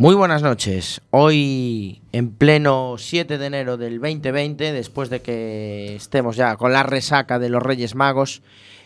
[0.00, 1.02] Muy buenas noches.
[1.10, 6.82] Hoy, en pleno 7 de enero del 2020, después de que estemos ya con la
[6.82, 8.40] resaca de los Reyes Magos,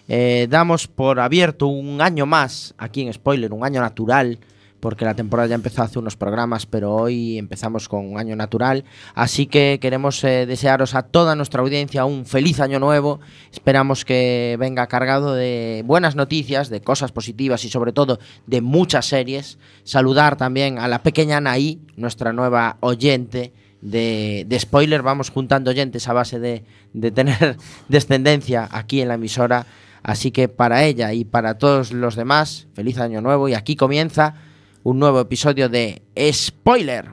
[0.08, 4.40] eh, damos por abierto un año más aquí en Spoiler, un año natural,
[4.84, 8.84] porque la temporada ya empezó hace unos programas, pero hoy empezamos con un año natural.
[9.14, 13.18] Así que queremos eh, desearos a toda nuestra audiencia un feliz año nuevo.
[13.50, 19.06] Esperamos que venga cargado de buenas noticias, de cosas positivas y sobre todo de muchas
[19.06, 19.56] series.
[19.84, 23.54] Saludar también a la pequeña Anaí, nuestra nueva oyente.
[23.80, 26.62] De, de spoiler, vamos juntando oyentes a base de,
[26.92, 27.56] de tener
[27.88, 29.64] descendencia aquí en la emisora.
[30.02, 33.48] Así que para ella y para todos los demás, feliz año nuevo.
[33.48, 34.34] Y aquí comienza
[34.84, 37.10] un nuevo episodio de Spoiler.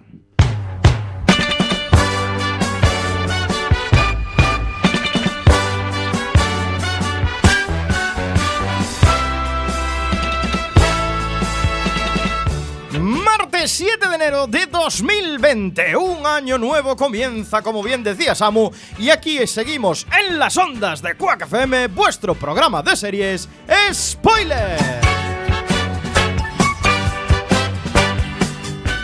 [12.99, 19.11] Martes 7 de enero de 2020, un año nuevo comienza, como bien decía Samu, y
[19.11, 23.47] aquí seguimos en las ondas de Quack FM, vuestro programa de series
[23.93, 25.10] Spoiler.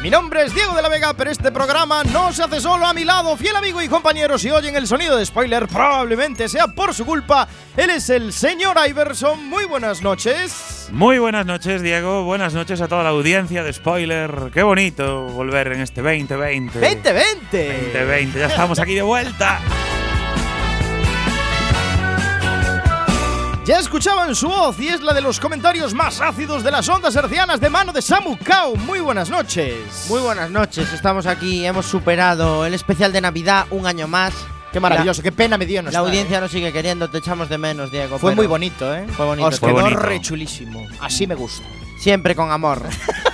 [0.07, 2.93] Mi nombre es Diego de la Vega, pero este programa no se hace solo a
[2.93, 3.35] mi lado.
[3.35, 7.45] Fiel amigo y compañero, si oyen el sonido de spoiler, probablemente sea por su culpa.
[7.75, 9.49] Él es el señor Iverson.
[9.49, 10.87] Muy buenas noches.
[10.93, 12.23] Muy buenas noches, Diego.
[12.23, 14.49] Buenas noches a toda la audiencia de spoiler.
[14.53, 16.79] Qué bonito volver en este 2020.
[16.79, 17.67] 2020.
[17.91, 19.59] 2020, ya estamos aquí de vuelta.
[23.67, 27.13] Ya escuchaban su voz y es la de los comentarios más ácidos de las ondas
[27.17, 28.77] hercianas de mano de Samu Kao.
[28.77, 30.05] Muy buenas noches.
[30.07, 34.33] Muy buenas noches, estamos aquí, hemos superado el especial de Navidad un año más.
[34.71, 36.41] Qué maravilloso, qué pena me dio no La estar, audiencia ¿eh?
[36.41, 38.17] nos sigue queriendo, te echamos de menos, Diego.
[38.19, 39.05] Fue pero muy bonito, ¿eh?
[39.11, 39.49] Fue bonito.
[39.49, 40.87] Os quedó re chulísimo.
[41.01, 41.67] Así me gusta.
[41.99, 42.83] Siempre con amor.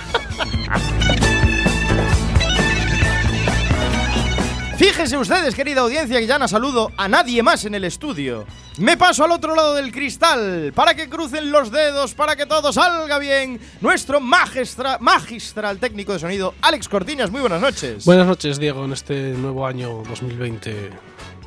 [4.76, 8.44] Fíjense ustedes, querida audiencia, que ya no saludo a nadie más en el estudio.
[8.78, 12.72] Me paso al otro lado del cristal para que crucen los dedos, para que todo
[12.72, 13.60] salga bien.
[13.80, 17.30] Nuestro magistra, magistral técnico de sonido, Alex Cortiñas.
[17.30, 18.04] Muy buenas noches.
[18.04, 20.90] Buenas noches, Diego, en este nuevo año 2020,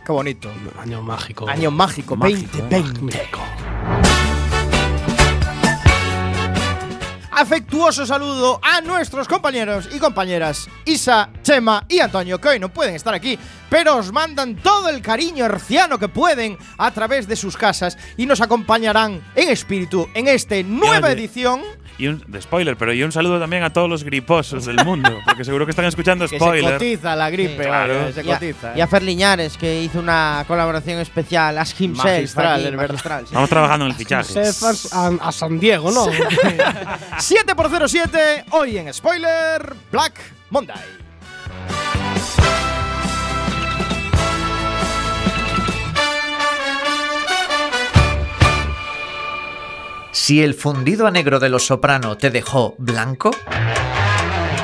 [0.05, 0.49] Qué bonito.
[0.79, 1.49] año mágico.
[1.49, 3.01] Año mágico, Mágico, 2020.
[3.17, 3.39] mágico.
[7.39, 12.95] Afectuoso saludo a nuestros compañeros y compañeras Isa, Chema y Antonio, que hoy no pueden
[12.95, 13.37] estar aquí,
[13.69, 18.25] pero os mandan todo el cariño herciano que pueden a través de sus casas y
[18.25, 21.61] nos acompañarán en espíritu en esta nueva edición.
[21.99, 25.09] Y un de spoiler, pero y un saludo también a todos los griposos del mundo,
[25.25, 26.73] porque seguro que están escuchando Que se spoiler.
[26.73, 28.11] cotiza la gripe, Sí, claro.
[28.13, 28.77] se Y a, cotiza.
[28.77, 32.05] y a Fer Liñares, que hizo una colaboración especial, Ask Himself.
[32.05, 32.87] Magistral, aquí, verdad.
[32.89, 33.25] magistral, sí.
[33.25, 34.33] Estamos trabajando en el fichaje.
[34.91, 36.05] A, a San Diego, ¿no?
[37.17, 40.13] 7 por 07 hoy en Spoiler Black
[40.51, 40.75] Monday.
[50.27, 53.31] Si el fundido a negro de los soprano te dejó blanco,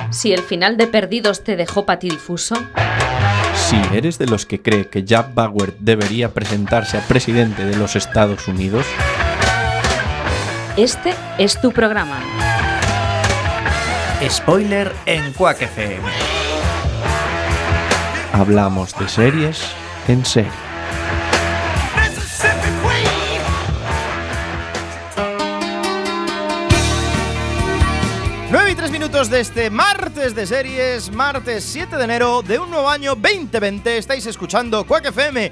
[0.09, 2.57] Si el final de Perdidos te dejó patidifuso,
[3.55, 7.95] Si eres de los que cree que Jack Bauer debería presentarse a presidente de los
[7.95, 8.85] Estados Unidos,
[10.75, 12.19] este es tu programa.
[14.29, 16.09] spoiler en Quack FM.
[18.33, 19.63] hablamos de series
[20.09, 20.72] en serie.
[29.13, 33.99] De este martes de series, martes 7 de enero de un nuevo año 2020.
[33.99, 35.51] Estáis escuchando Quack FM,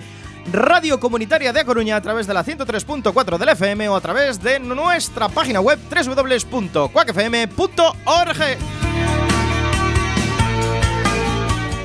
[0.52, 4.42] radio comunitaria de A Coruña a través de la 103.4 del FM o a través
[4.42, 6.88] de nuestra página web www.quackfm.org.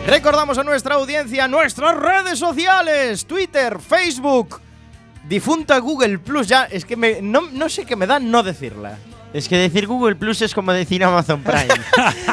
[0.07, 4.63] Recordamos a nuestra audiencia nuestras redes sociales, Twitter, Facebook,
[5.29, 6.49] difunta Google Plus.
[6.49, 8.97] Ya, es que no, no sé qué me da no decirla.
[9.37, 11.69] Es que decir Google Plus es como decir Amazon Prime.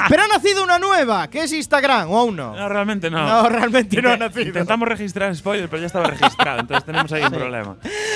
[0.07, 2.55] Pero ha nacido una nueva, que es Instagram, ¿o aún no?
[2.55, 3.27] No, realmente no.
[3.27, 4.47] No, realmente no ha nacido.
[4.47, 7.75] Intentamos registrar spoiler, pero ya estaba registrado, entonces tenemos ahí un problema.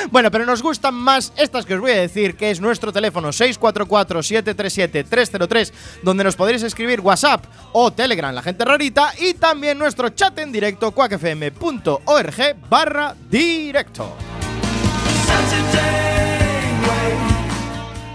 [0.10, 3.28] Bueno, pero nos gustan más estas que os voy a decir, que es nuestro teléfono
[3.30, 5.74] 644-737-303,
[6.04, 7.44] donde nos podréis escribir WhatsApp
[7.74, 14.16] o Telegram, la gente rarita, y también nuestro chat en directo, cuacfm.org barra directo.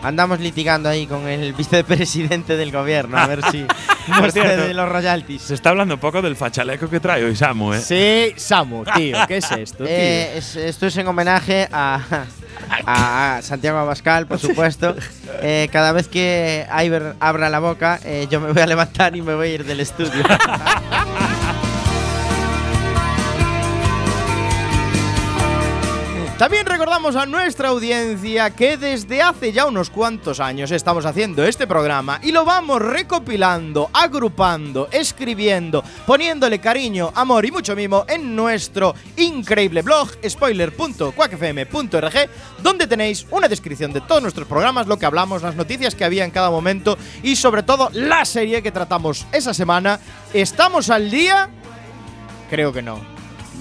[0.03, 3.63] Andamos litigando ahí con el vicepresidente del gobierno, a ver si
[4.09, 4.51] nos cierto.
[4.51, 5.43] cede los royalties.
[5.43, 7.81] Se está hablando un poco del fachaleco que trae hoy Samu, ¿eh?
[7.81, 9.87] Sí, Samu, tío, ¿qué es esto, tío?
[9.89, 12.01] Eh, es- esto es en homenaje a,
[12.87, 14.95] a Santiago Abascal, por supuesto.
[15.45, 19.23] Eh, cada vez que Iber abra la boca, eh, yo me voy a levantar y
[19.23, 20.23] me voy a ir del estudio.
[26.39, 31.69] También recordamos a nuestra audiencia que desde hace ya unos cuantos años estamos haciendo este
[31.69, 38.95] programa y lo vamos recopilando, agrupando, escribiendo, poniéndole cariño, amor y mucho mimo en nuestro
[39.17, 42.15] increíble blog spoiler.quackfm.org
[42.61, 46.25] donde tenéis una descripción de todos nuestros programas, lo que hablamos, las noticias que había
[46.25, 50.01] en cada momento y sobre todo la serie que tratamos esa semana.
[50.33, 51.51] ¿Estamos al día?
[52.51, 53.12] Creo que no.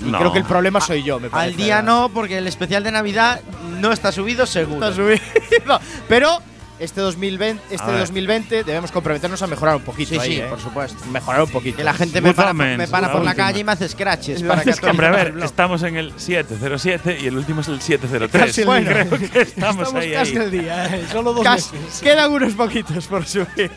[0.05, 0.17] Y No.
[0.19, 1.51] creo que el problema soy yo, me parece.
[1.51, 3.41] Al día no, porque el especial de Navidad
[3.79, 4.87] no está subido seguro.
[4.89, 5.79] Está subido.
[6.09, 6.39] Pero
[6.79, 7.99] este 2020, A este ver.
[7.99, 10.47] 2020 debemos comprometernos a mejorar un poquito Sí, ahí, sí, ¿eh?
[10.49, 11.05] por supuesto.
[11.11, 11.77] Mejorar un poquito.
[11.77, 14.41] Que la gente me para, me para la por la calle y me hace scratches
[14.41, 17.67] para que Es que, hombre, a ver, estamos en el 707 y el último es
[17.67, 18.45] el 703.
[18.47, 20.43] Casi el bueno, creo que estamos, Estamos ahí, casi ahí.
[20.43, 22.01] el día, eh, solo dos Casi- meses.
[22.01, 23.69] quedan unos poquitos por subir.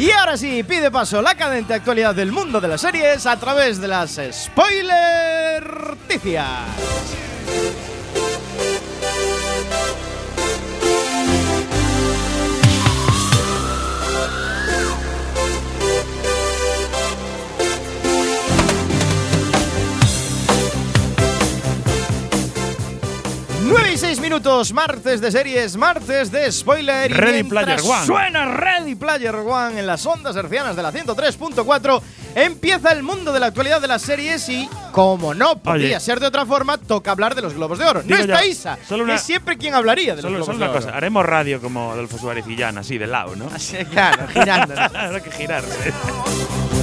[0.00, 3.78] Y ahora sí, pide paso la cadente actualidad del mundo de las series a través
[3.78, 6.46] de las spoilerticias.
[23.62, 27.12] 9 y 6 minutos, martes de series, martes de spoiler.
[27.12, 28.06] Ready Player One.
[28.06, 32.02] Suena Ready Player One en las ondas hercianas de la 103.4.
[32.34, 36.00] Empieza el mundo de la actualidad de las series y, como no podía Oye.
[36.00, 38.02] ser de otra forma, toca hablar de los Globos de Oro.
[38.04, 40.72] No está Isa, solo una, es siempre quien hablaría de los Globos solo una de
[40.72, 43.46] cosa, Haremos radio como Adolfo Suárez y Jan, así de lado, ¿no?
[43.54, 44.74] Así, claro, girando.
[44.80, 45.90] Habrá que girarse.
[45.90, 46.79] ¿eh?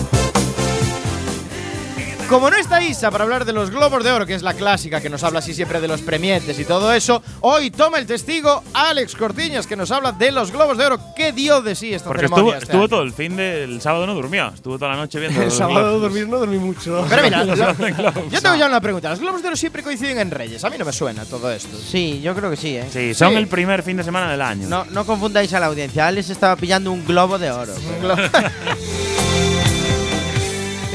[2.30, 5.00] Como no está Isa para hablar de los Globos de Oro, que es la clásica
[5.00, 8.64] que nos habla así siempre de los premietes y todo eso, hoy toma el testigo
[8.74, 11.00] Alex Cortiñas, que nos habla de los Globos de Oro.
[11.16, 12.58] ¿Qué dio de sí esta Porque estuvo, ceremonia?
[12.58, 14.50] este estuvo todo el fin del sábado, no durmió.
[14.54, 15.42] Estuvo toda la noche viendo.
[15.48, 17.06] El sábado dormir no dormí mucho.
[17.10, 19.10] Pero mira, lo- yo tengo ya una pregunta.
[19.10, 20.66] ¿Los Globos de Oro siempre coinciden en Reyes?
[20.66, 21.78] A mí no me suena todo esto.
[21.78, 22.88] Sí, yo creo que sí, ¿eh?
[22.92, 23.36] Sí, son Sí.
[23.38, 24.68] el primer fin de semana del año.
[24.68, 26.06] No, no confundáis a la audiencia.
[26.08, 27.74] Alex estaba pillando un globo de oro.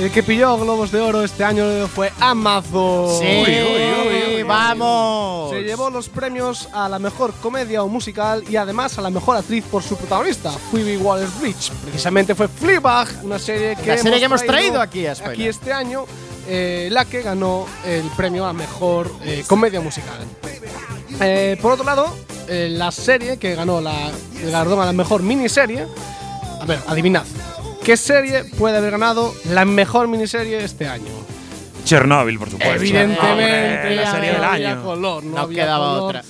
[0.03, 3.21] El que pilló Globos de Oro este año fue Amazon.
[3.21, 4.43] Sí, Uy, uy, uy, uy.
[4.43, 5.51] vamos.
[5.51, 9.37] Se llevó los premios a la mejor comedia o musical y además a la mejor
[9.37, 11.71] actriz por su protagonista, Phoebe Waller-Bridge.
[11.85, 15.73] Precisamente fue Fleabag, una serie que, La serie que hemos traído aquí a aquí este
[15.73, 16.05] año,
[16.49, 20.19] eh, la que ganó el premio a mejor eh, comedia musical.
[21.21, 22.13] Eh, por otro lado,
[22.49, 24.11] la serie que ganó la,
[24.41, 25.87] el galardón a la mejor miniserie.
[26.61, 27.23] A ver, adivinad.
[27.85, 31.11] ¿Qué serie puede haber ganado la mejor miniserie este año?
[31.85, 32.75] Chernobyl, por supuesto.
[32.77, 34.83] Evidentemente, Hombre, la serie no del había año.
[34.85, 36.03] color, no, No había quedaba color.
[36.17, 36.25] otra.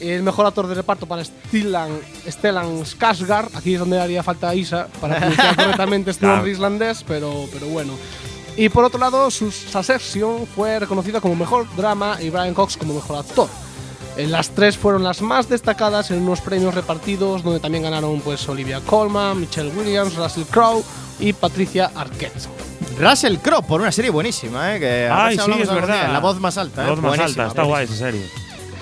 [0.00, 1.90] El mejor actor de reparto para Stellan,
[2.28, 3.50] Stellan Skarsgård.
[3.54, 7.92] Aquí es donde haría falta Isa para pronunciar correctamente este nombre islandés, pero, pero bueno.
[8.56, 12.94] Y por otro lado, su Succession fue reconocida como mejor drama y Brian Cox como
[12.94, 13.48] mejor actor.
[14.18, 18.80] Las tres fueron las más destacadas en unos premios repartidos donde también ganaron pues Olivia
[18.80, 20.82] Colman, Michelle Williams, Russell Crowe
[21.20, 22.48] y Patricia Arquette.
[22.98, 24.80] Russell Crowe, por una serie buenísima, ¿eh?
[24.80, 26.02] Que Ay, sí, es verdad.
[26.04, 26.08] día.
[26.12, 26.84] La voz más alta, ¿eh?
[26.86, 28.26] La voz más Buenísima, alta, está guay esa serie.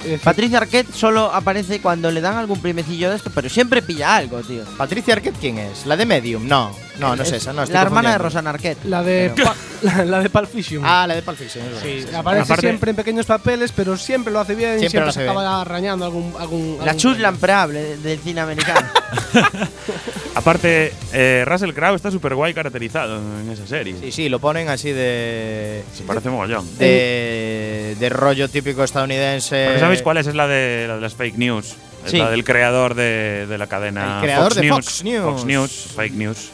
[0.06, 4.14] Eh, Patricia Arquette solo aparece cuando le dan algún primecillo de esto, pero siempre pilla
[4.16, 4.62] algo, tío.
[4.76, 5.86] Patricia Arquette, ¿quién es?
[5.86, 6.46] ¿La de Medium?
[6.46, 7.62] No, no, no es esa, no.
[7.62, 8.18] estoy la hermana de.
[8.18, 8.84] Rosana Arquette.
[8.84, 10.82] La de, Pa- la, la de Pulp Fiction.
[10.84, 11.64] Ah, la de Pulp Fiction.
[11.74, 11.80] es.
[11.82, 15.06] Sí, Sí, aparece Aparte- siempre en pequeños papeles, pero siempre lo hace bien, Siempre siempre,
[15.06, 18.86] lo se hace acaba arañando algún, algún La chus lampreable del cine americano.
[20.34, 23.94] Aparte, eh, Russell Crowe está súper guay caracterizado en esa serie.
[24.00, 25.84] Sí, sí, lo ponen así de.
[25.94, 26.66] Se parece mogollón.
[26.78, 29.64] De, de rollo típico estadounidense.
[29.66, 30.26] Porque ¿Sabéis cuál es?
[30.26, 31.74] Es la de, la de las fake news.
[32.04, 32.18] Es Sí.
[32.18, 34.84] la del creador de, de la cadena El creador Fox de News.
[34.84, 35.24] Fox News.
[35.24, 36.50] Fox News, fake news.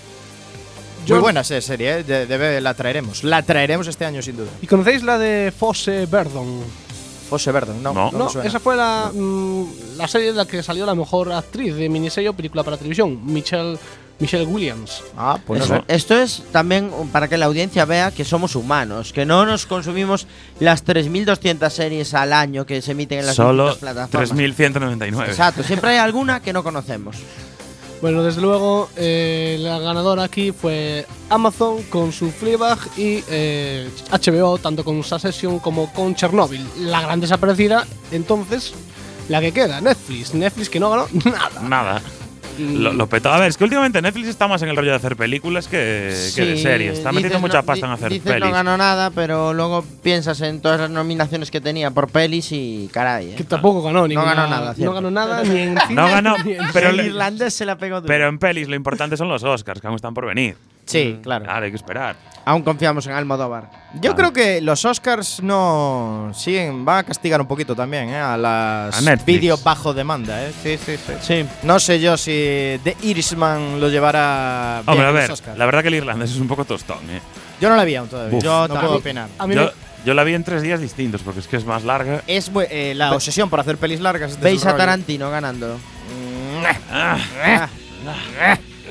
[1.09, 2.05] Muy buena esa serie, ¿eh?
[2.05, 3.25] De- la traeremos.
[3.25, 4.49] La traeremos este año, sin duda.
[4.63, 6.63] ¿Y conocéis la de Fosse Verdon?
[7.29, 7.93] Fosse Verdon, no.
[7.93, 8.11] No.
[8.13, 9.65] no, No, esa fue la, mm,
[9.97, 13.21] la serie de la que salió la mejor actriz de miniserie o película para televisión,
[13.25, 13.79] Michelle,
[14.19, 15.03] Michelle Williams.
[15.17, 15.95] Ah, pues no Eso- sé.
[15.95, 20.27] Esto es también para que la audiencia vea que somos humanos, que no nos consumimos
[20.59, 24.31] las 3.200 series al año que se emiten en las Solo plataformas.
[24.33, 25.29] 3.199.
[25.29, 27.17] Exacto, siempre hay alguna que no conocemos.
[28.01, 34.57] Bueno, desde luego, eh, la ganadora aquí fue Amazon con su Fleabag y eh, HBO,
[34.57, 36.67] tanto con Succession como con Chernobyl.
[36.79, 38.73] La gran desaparecida, entonces,
[39.29, 40.33] la que queda, Netflix.
[40.33, 41.61] Netflix que no ganó nada.
[41.61, 42.03] Nada.
[42.61, 43.31] Lo, lo petó.
[43.31, 46.15] A ver, es que últimamente Netflix está más en el rollo de hacer películas que,
[46.35, 46.99] que de series.
[46.99, 48.45] Está metiendo mucha no- pasta en hacer dices pelis.
[48.49, 52.89] no ganó nada, pero luego piensas en todas las nominaciones que tenía por pelis y
[52.93, 53.33] caray.
[53.33, 53.35] ¿eh?
[53.37, 56.37] Que tampoco ganó ni No ganó nada, No ganó nada ni en cine, No ganó,
[56.45, 58.07] ni en pero el irlandés se la pegó duro.
[58.09, 60.57] Pero en pelis lo importante son los Oscars, que aún están por venir.
[60.87, 61.45] Sí, claro.
[61.45, 62.17] Claro, hay que esperar.
[62.45, 63.69] Aún confiamos en Almodóvar.
[64.01, 68.19] Yo creo que los Oscars no siguen, van a castigar un poquito también ¿eh?
[68.19, 70.43] a las A vídeos bajo demanda.
[70.47, 70.53] ¿eh?
[70.63, 71.13] Sí, sí, sí.
[71.21, 71.47] Sí.
[71.63, 75.59] No sé yo si The Irishman lo llevará bien Hombre, a en los ver, Oscars.
[75.59, 77.21] la verdad que el irlandés es un poco tostón, ¿eh?
[77.61, 78.39] Yo no la vi aún todavía.
[78.39, 78.43] Uf.
[78.43, 79.29] Yo no puedo opinar.
[79.39, 79.71] A mí Yo,
[80.07, 82.23] yo la vi en tres días distintos, porque es que es más larga.
[82.27, 84.41] Es eh, la obsesión por hacer pelis largas.
[84.41, 84.77] Veis a.
[84.77, 85.79] Tarantino ganando.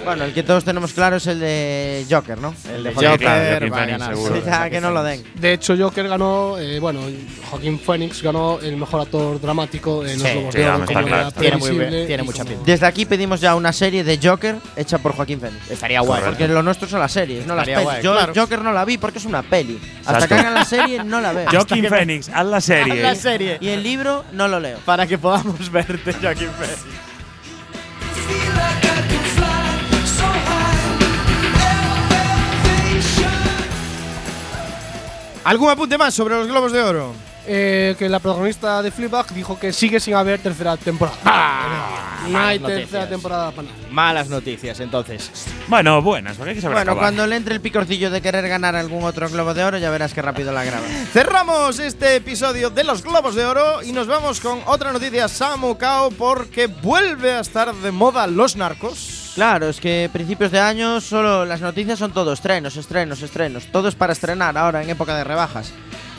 [0.09, 2.53] Bueno, el que todos tenemos claro es el de Joker, ¿no?
[2.73, 4.13] El de Joker va a ganar.
[4.15, 4.43] seguro.
[4.45, 5.23] Ya que no lo den.
[5.35, 7.01] De hecho, Joker ganó, eh, bueno,
[7.49, 11.31] Joaquín Phoenix ganó el mejor actor dramático en los Sí, Globos sí, de Oro, claro.
[11.31, 12.63] Tiene muy bien- tiene mucha pinta.
[12.65, 15.69] Desde aquí pedimos ya una serie de Joker hecha por Joaquín Phoenix.
[15.71, 16.21] Estaría guay.
[16.25, 17.83] Porque lo nuestro son las series, no las pelis.
[17.83, 18.33] guay, Yo claro.
[18.35, 19.79] Joker no la vi porque es una peli.
[20.05, 21.49] Hasta que hagan la serie no la veo.
[21.51, 23.01] Joaquin Phoenix, haz la serie.
[23.01, 23.57] La serie.
[23.61, 24.77] Y el libro no lo leo.
[24.85, 26.79] Para que podamos verte, Joaquin Phoenix.
[35.43, 37.13] ¿Algún apunte más sobre los Globos de Oro?
[37.51, 41.17] Eh, que la protagonista de Fleabag dijo que sigue sin haber tercera temporada.
[42.27, 43.09] no hay malas tercera noticias.
[43.09, 43.77] temporada para nada.
[43.89, 45.31] Malas noticias, entonces.
[45.67, 47.05] Bueno, buenas, porque hay que saber Bueno, acabar.
[47.09, 50.13] cuando le entre el picorcillo de querer ganar algún otro globo de oro, ya verás
[50.13, 50.85] que rápido la graba.
[51.13, 55.75] Cerramos este episodio de los Globos de Oro y nos vamos con otra noticia Samu
[55.77, 59.18] Kao porque vuelve a estar de moda los narcos.
[59.35, 63.67] Claro, es que principios de año solo las noticias son todo estrenos, estrenos, estrenos.
[63.71, 65.71] Todo es para estrenar ahora en época de rebajas.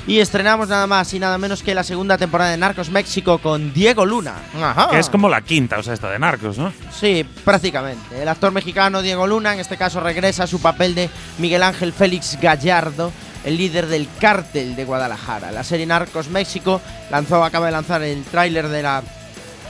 [0.06, 3.72] Y estrenamos nada más y nada menos que la segunda temporada de Narcos México con
[3.72, 4.34] Diego Luna.
[4.60, 4.88] Ajá.
[4.90, 6.72] Que es como la quinta, o sea, esta de Narcos, ¿no?
[6.90, 8.20] Sí, prácticamente.
[8.20, 11.92] El actor mexicano Diego Luna en este caso regresa a su papel de Miguel Ángel
[11.92, 13.12] Félix Gallardo,
[13.44, 15.52] el líder del cártel de Guadalajara.
[15.52, 19.02] La serie Narcos México lanzó, acaba de lanzar el tráiler de la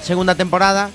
[0.00, 0.90] segunda temporada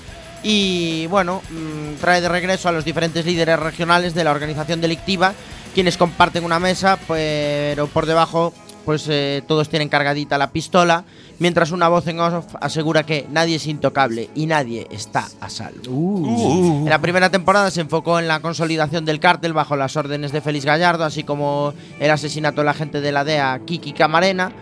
[0.48, 5.34] y bueno, mm, trae de regreso a los diferentes líderes regionales de la organización delictiva,
[5.74, 11.04] quienes comparten una mesa, pero por debajo pues eh, todos tienen cargadita la pistola,
[11.40, 15.90] mientras una voz en off asegura que nadie es intocable y nadie está a salvo.
[15.90, 16.84] Uh.
[16.84, 20.42] En la primera temporada se enfocó en la consolidación del cártel bajo las órdenes de
[20.42, 24.52] Félix Gallardo, así como el asesinato del agente de la DEA Kiki Camarena,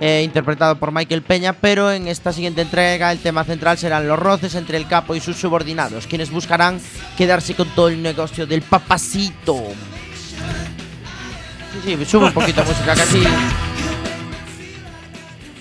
[0.00, 4.18] eh, interpretado por Michael Peña, pero en esta siguiente entrega el tema central serán los
[4.18, 6.80] roces entre el capo y sus subordinados, quienes buscarán
[7.16, 9.62] quedarse con todo el negocio del papacito.
[11.84, 13.22] Sí, sí, sube un poquito de música, casi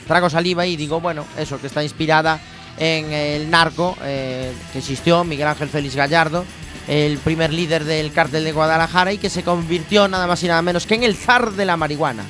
[0.07, 2.39] trago saliva y digo, bueno, eso, que está inspirada
[2.77, 6.45] en el narco eh, que existió, Miguel Ángel Félix Gallardo,
[6.87, 10.61] el primer líder del cártel de Guadalajara y que se convirtió nada más y nada
[10.61, 12.25] menos que en el zar de la marihuana.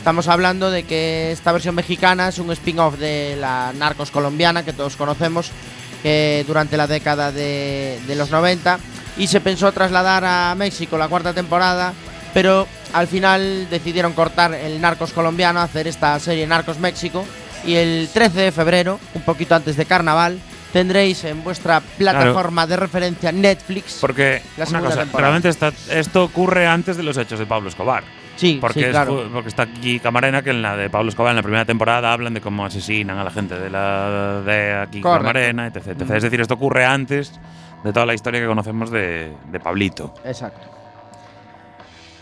[0.00, 4.72] Estamos hablando de que esta versión mexicana es un spin-off de la narcos colombiana que
[4.72, 5.50] todos conocemos
[6.02, 8.78] que durante la década de, de los 90
[9.18, 11.92] y se pensó trasladar a México la cuarta temporada,
[12.32, 17.26] pero al final decidieron cortar el Narcos colombiano, hacer esta serie Narcos México
[17.66, 20.40] y el 13 de febrero, un poquito antes de carnaval,
[20.72, 23.98] tendréis en vuestra plataforma de referencia Netflix.
[24.00, 28.02] Porque, La una cosa, realmente está- esto ocurre antes de los hechos de Pablo Escobar.
[28.40, 29.24] Sí, Porque, sí, es claro.
[29.24, 32.12] fu- porque está aquí Camarena, que en la de Pablo Escobar, en la primera temporada,
[32.12, 35.20] hablan de cómo asesinan a la gente de la de aquí Correcto.
[35.26, 36.10] Camarena, etc, etc.
[36.12, 37.32] Es decir, esto ocurre antes
[37.84, 40.14] de toda la historia que conocemos de, de Pablito.
[40.24, 40.66] Exacto.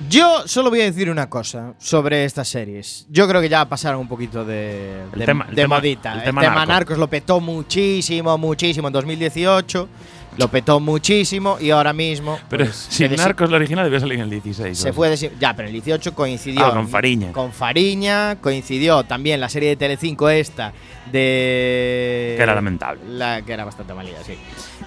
[0.08, 3.04] Yo solo voy a decir una cosa sobre estas series.
[3.10, 6.12] Yo creo que ya pasaron un poquito de, El de, tema- el tema- modita.
[6.12, 6.72] el El tema tema, narco.
[6.72, 9.88] narcos lo petó muchísimo, muchísimo en 2018.
[10.38, 12.38] Lo petó muchísimo y ahora mismo.
[12.48, 14.78] Pero pues, si se desi- Narcos, la original, debió salir en el 16.
[14.78, 16.64] Se fue desi- Ya, pero el 18 coincidió.
[16.64, 17.32] Ah, con Fariña.
[17.32, 20.72] Con Fariña, coincidió también la serie de Telecinco esta
[21.10, 22.34] de.
[22.36, 23.00] Que era lamentable.
[23.08, 24.34] La que era bastante malida, sí.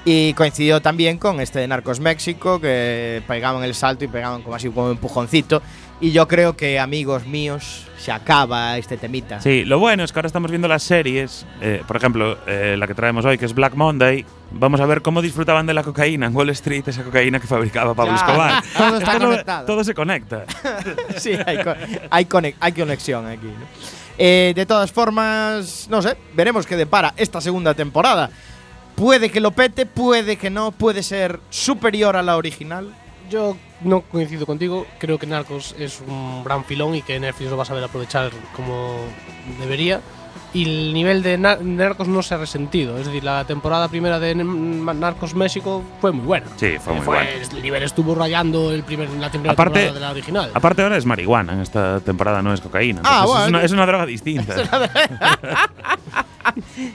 [0.05, 4.55] Y coincidió también con este de Narcos México, que pegaban el salto y pegaban como
[4.55, 5.62] así como un empujoncito.
[6.03, 9.39] Y yo creo que, amigos míos, se acaba este temita.
[9.39, 12.88] Sí, lo bueno es que ahora estamos viendo las series, eh, por ejemplo, eh, la
[12.88, 14.25] que traemos hoy, que es Black Monday.
[14.50, 17.93] Vamos a ver cómo disfrutaban de la cocaína en Wall Street, esa cocaína que fabricaba
[17.93, 18.63] Pablo Claro, Escobar.
[18.77, 19.65] todo está conectado.
[19.67, 20.46] todo se conecta.
[21.17, 21.75] sí, hay, co-
[22.10, 23.46] hay, conex- hay conexión aquí.
[23.46, 23.65] ¿no?
[24.17, 28.31] Eh, de todas formas, no sé, veremos qué depara esta segunda temporada.
[28.96, 32.91] Puede que lo pete, puede que no, puede ser superior a la original.
[33.32, 34.86] Yo no coincido contigo.
[35.00, 38.30] Creo que Narcos es un gran filón y que Netflix lo va a saber aprovechar
[38.56, 38.98] como
[39.60, 40.02] debería.
[40.54, 42.98] Y el nivel de Nar- Narcos no se ha resentido.
[42.98, 46.46] Es decir, la temporada primera de Narcos México fue muy buena.
[46.58, 47.30] Sí, fue muy buena.
[47.30, 50.52] El nivel estuvo rayando el primer, la primera Aparte- temporada de la original.
[50.54, 53.02] Aparte ahora es marihuana, en esta temporada no es cocaína.
[53.06, 53.58] Ah, entonces es, bueno.
[53.58, 54.56] una, es una droga distinta.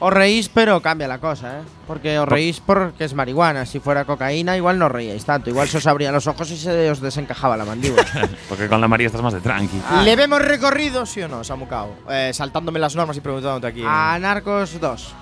[0.01, 1.63] Os reís, pero cambia la cosa, ¿eh?
[1.87, 3.65] Porque os reís porque es marihuana.
[3.67, 5.51] Si fuera cocaína, igual no reíais tanto.
[5.51, 8.05] Igual se os abrían los ojos y se os desencajaba la mandíbula.
[8.49, 9.81] Porque con la María estás más de tranqui.
[10.05, 11.95] ¿Le vemos recorrido, sí o no, Samucao?
[12.11, 13.83] Eh, saltándome las normas y preguntándote aquí.
[13.87, 15.15] A Narcos 2.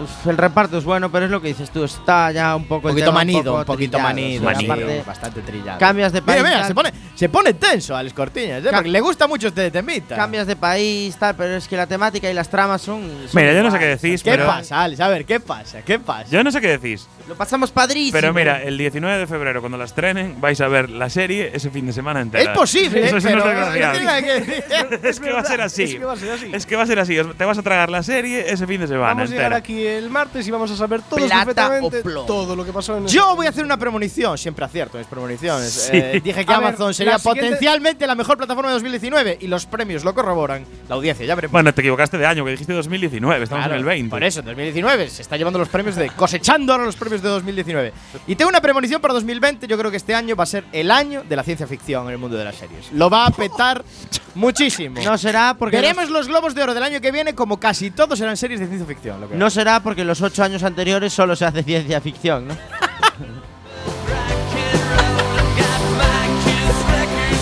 [0.00, 1.84] Uf, El reparto es bueno, pero es lo que dices tú.
[1.84, 4.38] Está ya un poco un poquito tema manido, poco un poquito trillado, manido.
[4.38, 4.72] sí, manido.
[4.72, 5.78] aparte, bastante trillado.
[5.78, 6.42] cambias de país.
[6.42, 8.70] Mira, mira, se pone, se pone tenso Alex Cortiñas, ¿eh?
[8.72, 10.16] Porque le gusta mucho este temita.
[10.16, 13.02] Cambias de país, tal, pero es que la temática y las tramas son.
[13.02, 14.46] son Mira, yo no sé qué decís, ¿Qué pero.
[14.46, 15.00] pasa, Alex?
[15.00, 15.82] A ver, ¿qué pasa?
[15.82, 16.30] ¿Qué pasa?
[16.30, 17.06] Yo no sé qué decís.
[17.28, 18.12] Lo pasamos padrísimo.
[18.18, 21.70] Pero mira, el 19 de febrero, cuando la estrenen, vais a ver la serie ese
[21.70, 22.50] fin de semana entera.
[22.50, 23.20] es posible, Eso ¿eh?
[23.20, 25.02] sí pero no es que decir.
[25.02, 25.82] Es que va a ser así.
[25.84, 26.50] Es que va a ser así.
[26.52, 27.16] Es que va a ser así.
[27.36, 29.56] Te vas a tragar la serie ese fin de semana Vamos a llegar entera.
[29.82, 33.06] Aquí el martes y vamos a saber todos Plata perfectamente todo lo que pasó en
[33.06, 35.70] Yo voy a hacer una premonición, siempre acierto mis premoniciones.
[35.72, 35.90] Sí.
[35.96, 39.46] Eh, dije que A ver, Amazon sería la potencialmente la mejor plataforma de 2019 y
[39.48, 40.64] los premios lo corroboran.
[40.88, 41.52] La audiencia, ya veremos.
[41.52, 44.10] Bueno, te equivocaste de año, que dijiste 2019, estamos Claro, en el 20.
[44.10, 47.28] Por eso, en 2019 se está llevando los premios de cosechando ahora los premios de
[47.28, 47.92] 2019.
[48.26, 49.66] Y tengo una premonición para 2020.
[49.66, 52.12] Yo creo que este año va a ser el año de la ciencia ficción en
[52.12, 52.90] el mundo de las series.
[52.92, 53.84] Lo va a petar
[54.34, 55.00] muchísimo.
[55.04, 55.76] No será porque.
[55.76, 58.60] Veremos los- los globos de oro del año que viene como casi todos serán series
[58.60, 59.20] de ciencia ficción.
[59.20, 62.54] lo que no será porque los ocho años anteriores solo se hace ciencia ficción, ¿no?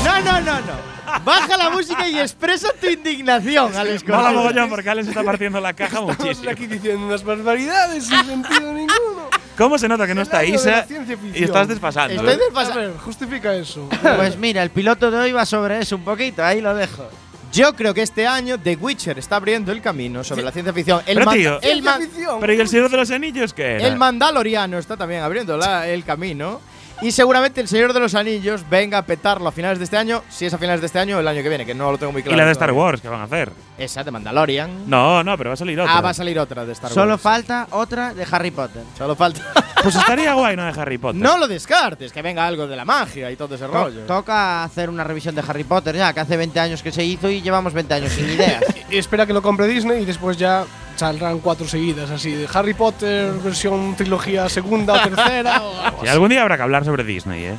[0.05, 0.91] no, no, no, no.
[1.25, 4.37] Baja la música y expresa tu indignación, Alex Mola Cortés.
[4.37, 6.51] mogollón porque Alex está partiendo la caja Estamos muchísimo.
[6.51, 9.29] aquí diciendo unas barbaridades sin sentido ninguno.
[9.59, 11.45] ¿Cómo se nota que no está de la Isa ciencia y ficción.
[11.45, 12.15] estás desfasando?
[12.15, 12.39] Estoy eh?
[12.39, 13.89] desfasa- A ver, justifica eso.
[14.17, 17.09] Pues mira, el piloto de hoy va sobre eso un poquito, ahí lo dejo.
[17.53, 21.01] Yo creo que este año The Witcher está abriendo el camino sobre la ciencia ficción.
[21.07, 22.41] El, Pero, man- tío, el, man- Ciencia ficción.
[22.41, 23.87] Pero ¿y el Señor de los Anillos qué era?
[23.89, 26.61] el Mandaloriano está también abriendo la- el camino.
[27.03, 30.23] Y seguramente el Señor de los Anillos venga a petarlo a finales de este año,
[30.29, 31.97] si es a finales de este año o el año que viene, que no lo
[31.97, 32.37] tengo muy claro.
[32.37, 32.73] y la de Star.
[32.73, 33.51] Wars, ¿qué van a hacer?
[33.79, 34.89] Esa de Mandalorian.
[34.89, 35.97] No, no, pero va a salir otra.
[35.97, 37.23] Ah, va a salir otra de Star Solo Wars.
[37.23, 38.83] falta otra de Harry Potter.
[38.97, 39.41] Solo falta.
[39.83, 40.71] Pues estaría guay, ¿no?
[40.71, 41.23] De Harry Potter.
[41.23, 44.01] no lo descartes, que venga algo de la magia y todo ese To- rollo.
[44.03, 47.31] toca hacer una revisión de Harry Potter ya, que hace 20 años que se hizo
[47.31, 48.63] y llevamos 20 años sin ideas.
[48.91, 52.75] Y espera que lo compre Disney y después ya saldrán cuatro seguidas así de Harry
[52.75, 57.05] Potter versión trilogía segunda o tercera o algo Y algún día habrá que hablar sobre
[57.05, 57.57] Disney, ¿eh?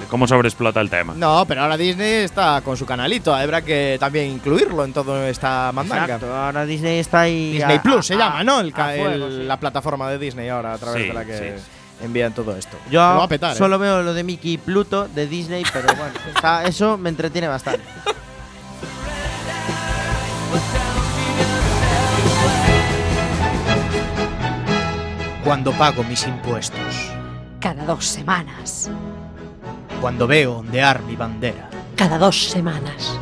[0.00, 1.12] De cómo sobreexplota el tema.
[1.14, 3.32] No, pero ahora Disney está con su canalito.
[3.34, 6.04] Habrá que también incluirlo en toda esta mandanga.
[6.04, 7.52] Exacto, ahora Disney está ahí.
[7.52, 8.60] Disney a- Plus se a- llama, ¿no?
[8.60, 9.46] El, a fuego, el- sí.
[9.46, 12.04] La plataforma de Disney ahora a través Sí, de la que sí.
[12.04, 12.76] envían todo esto.
[12.90, 13.58] Yo Lo va a petar, ¿eh?
[13.58, 17.46] solo veo lo de Mickey y Pluto de Disney, pero bueno, está- eso me entretiene
[17.46, 17.84] bastante.
[25.44, 27.10] Cuando pago mis impuestos.
[27.58, 28.88] Cada dos semanas.
[30.00, 31.68] Cuando veo ondear mi bandera.
[31.96, 33.18] Cada dos semanas.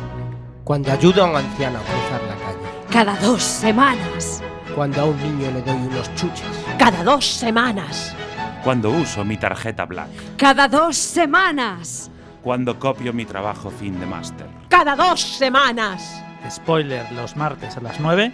[0.63, 2.59] Cuando ayudo a un anciano a cruzar la calle.
[2.91, 4.43] Cada dos semanas.
[4.75, 6.45] Cuando a un niño le doy unos chuches.
[6.77, 8.15] Cada dos semanas.
[8.63, 10.37] Cuando uso mi tarjeta Black.
[10.37, 12.11] Cada dos semanas.
[12.43, 14.47] Cuando copio mi trabajo fin de máster.
[14.69, 16.21] Cada dos semanas.
[16.49, 18.31] Spoiler los martes a las 9.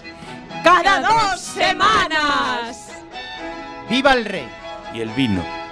[0.61, 2.87] Cada dos semanas.
[3.89, 4.49] ¡Viva el rey!
[4.93, 5.66] Y el vino.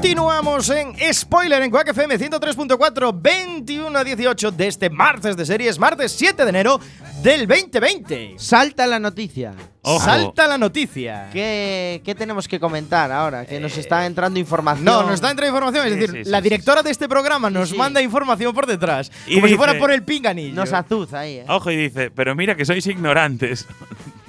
[0.00, 5.78] Continuamos en Spoiler en Quack FM 103.4, 21 a 18 de este martes de series,
[5.78, 6.80] martes 7 de enero
[7.22, 8.36] del 2020.
[8.38, 9.52] Salta la noticia.
[9.82, 10.02] Ojo.
[10.02, 11.28] Salta la noticia.
[11.30, 13.44] ¿Qué, qué tenemos que comentar ahora?
[13.44, 14.86] Que nos está entrando información.
[14.86, 16.44] No, nos está entrando información, es Sí, decir, sí, sí, la sí.
[16.44, 17.76] directora de este programa nos sí.
[17.76, 20.54] manda información por detrás, Y como si dice- fuera por el pinganillo.
[20.54, 21.44] Nos azuza ahí, ¿eh?
[21.46, 23.66] Ojo y dice, pero mira que sois ignorantes.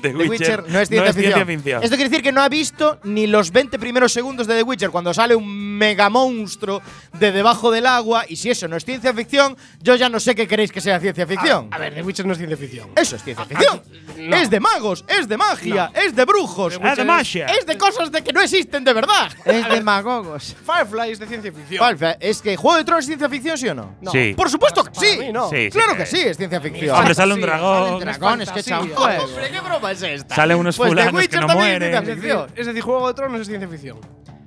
[0.01, 1.47] The The Witcher, Witcher no es ciencia, ficción.
[1.47, 1.83] ficción.
[1.83, 4.89] Esto quiere decir que no ha visto ni los 20 primeros segundos de The Witcher
[4.89, 6.81] cuando sale un mega monstruo
[7.13, 8.25] de debajo del agua.
[8.27, 10.99] Y si eso no es ciencia ficción, yo ya no sé qué queréis que sea
[10.99, 11.67] ciencia ficción.
[11.71, 12.89] A ver, The Witcher no es ciencia ficción.
[12.95, 13.81] Eso es ciencia ficción.
[14.17, 14.35] no.
[14.37, 16.79] Es de magos, es de magia, es de brujos.
[16.81, 17.45] Ah, de magia.
[17.47, 19.31] Es de cosas de que no existen de verdad.
[19.45, 20.55] Es de magogos.
[20.65, 21.79] Firefly es de ciencia ficción.
[21.79, 23.95] Vale, es que Juego de Tronos es ciencia ficción, ¿sí o no?
[24.01, 24.11] No.
[24.11, 24.33] Sí.
[24.35, 25.17] Por supuesto que sí.
[25.19, 25.49] mí no.
[25.49, 26.95] Sí, sí, Claro que sí, es ciencia ficción.
[26.97, 27.83] Hombre, sale un dragón.
[27.87, 29.05] Salen dragones que echan fantasía.
[29.05, 29.23] fuego.
[29.25, 30.36] Hombre, ¿qué broma es esta?
[30.36, 31.80] Salen unos pues fulanos que no es mueren.
[31.91, 32.41] ciencia Es ficción.
[32.47, 33.97] decir, es decir, Juego de Tronos es ciencia ficción.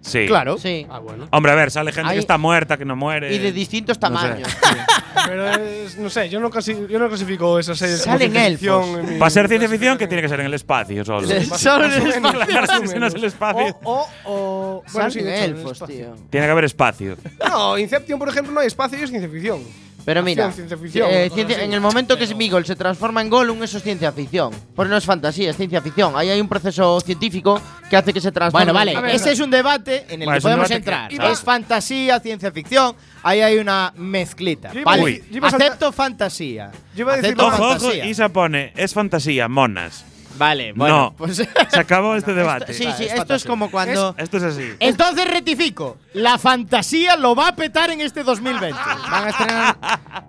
[0.02, 0.26] Sí.
[0.26, 0.59] Claro.
[0.59, 0.87] Sí.
[0.90, 1.26] Ah, bueno.
[1.30, 3.33] Hombre, a ver, sale gente Hay- que está muerta, que no muere.
[3.35, 4.26] Y de distintos no sé.
[4.28, 4.48] tamaños.
[5.26, 8.83] Pero es, no sé, yo no, casi, yo no clasifico esas series Salen ciencia ficción
[8.98, 9.18] elfos.
[9.18, 11.26] Para ser ciencia ficción, que tiene que ser en el espacio solo.
[11.57, 12.40] Solo en el espacio.
[12.46, 13.78] Claro, si no es el espacio.
[13.85, 16.14] O, o, bueno, Salen elfos, tío.
[16.28, 17.16] Tiene que haber espacio.
[17.48, 19.62] No, Inception, por ejemplo, no hay espacio y es ciencia ficción.
[20.04, 23.62] Pero mira, ciencia ficción, eh, ciencia- en el momento que Smigol se transforma en Gollum,
[23.62, 24.52] eso es ciencia ficción.
[24.76, 26.12] Porque no es fantasía, es ciencia ficción.
[26.16, 28.66] Ahí hay un proceso científico que hace que se transforme.
[28.66, 31.12] Bueno, vale, A ver, ese es un debate en el Bueno, que podemos que- entrar.
[31.12, 34.72] Iba- Es fantasía, ciencia ficción, ahí hay una mezclita.
[34.72, 36.70] Yo iba Vale, saltar- acepto fantasía.
[36.94, 38.06] Yo iba a decir Acepto lo- Ojo, ojo, fantasía.
[38.06, 40.04] Isa pone, es fantasía, monas.
[40.37, 42.73] Vale, bueno, no, pues se acabó este debate.
[42.75, 43.49] Sí, sí, es esto es fantasía.
[43.51, 44.68] como cuando Esto es así.
[44.81, 48.77] Entonces rectifico, la fantasía lo va a petar en este 2020.
[49.11, 49.77] van a estrenar,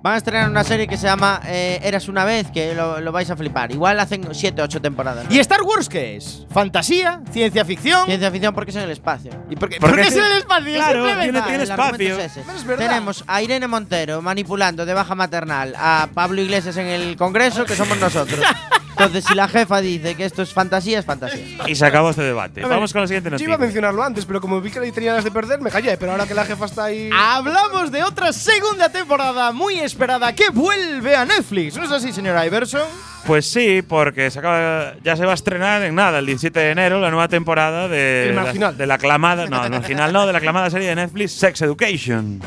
[0.01, 3.11] van a estrenar una serie que se llama eh, Eras una vez, que lo, lo
[3.11, 3.71] vais a flipar.
[3.71, 5.25] Igual hacen 7 8 temporadas.
[5.29, 6.45] ¿Y Star Wars qué es?
[6.51, 7.21] ¿Fantasía?
[7.31, 8.05] ¿Ciencia ficción?
[8.05, 9.31] Ciencia ficción porque es en el espacio.
[9.49, 10.73] ¿Y por qué, Porque por qué es en el espacio?
[10.75, 11.31] claro, Simplemente.
[11.41, 12.19] tiene- tiene espacio.
[12.19, 12.37] es.
[12.37, 12.77] Es.
[12.77, 17.75] Tenemos a Irene Montero manipulando de baja maternal a Pablo Iglesias en el Congreso, que
[17.75, 18.39] somos nosotros.
[18.97, 21.43] Entonces, si la jefa dice que esto es fantasía, es fantasía.
[21.67, 22.61] Y se acabó este debate.
[22.61, 23.55] Ver, Vamos con la siguiente Yo iba noticia.
[23.55, 25.97] a mencionarlo antes, pero como vi que tenía ganas de perder, me callé.
[25.97, 27.09] Pero ahora que la jefa está ahí.
[27.13, 31.75] Hablamos de otra segunda temporada muy esperada que vuelve a Netflix.
[31.75, 32.87] ¿No es así, señora Iverson?
[33.25, 36.69] Pues sí, porque se acaba, ya se va a estrenar en nada, el 17 de
[36.71, 40.31] enero, la nueva temporada de, El la, de la aclamada, no, el marginal no, de
[40.31, 42.39] la aclamada serie de Netflix Sex Education.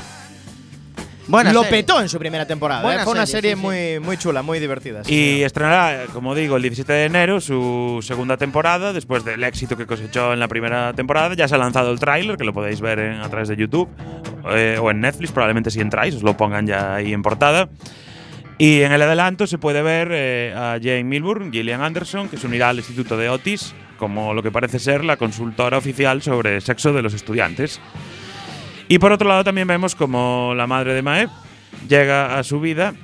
[1.29, 1.79] Buena Lo serie.
[1.83, 2.83] petó en su primera temporada.
[2.83, 3.05] Buena ¿eh?
[3.05, 3.99] Fue una serie, serie, sí, sí.
[4.01, 5.03] muy, muy chula, muy divertida.
[5.07, 9.87] Y estrenará, como digo, el 17 de enero su segunda temporada, después del éxito que
[9.87, 11.35] cosechó en la primera temporada.
[11.35, 13.89] Ya se ha lanzado el tráiler, que lo podéis ver en- a través de YouTube
[14.51, 17.69] eh, o en Netflix, probablemente si entráis, os lo pongan ya ahí en portada.
[18.57, 22.47] Y en el adelanto se puede ver eh, a Jane Milburn, Gillian Anderson, que se
[22.47, 26.93] unirá al Instituto de Otis como lo que parece ser la consultora oficial sobre sexo
[26.93, 27.81] de los estudiantes.
[28.89, 31.29] Y por otro lado también vemos como la madre de Mae
[31.89, 32.95] llega a su vida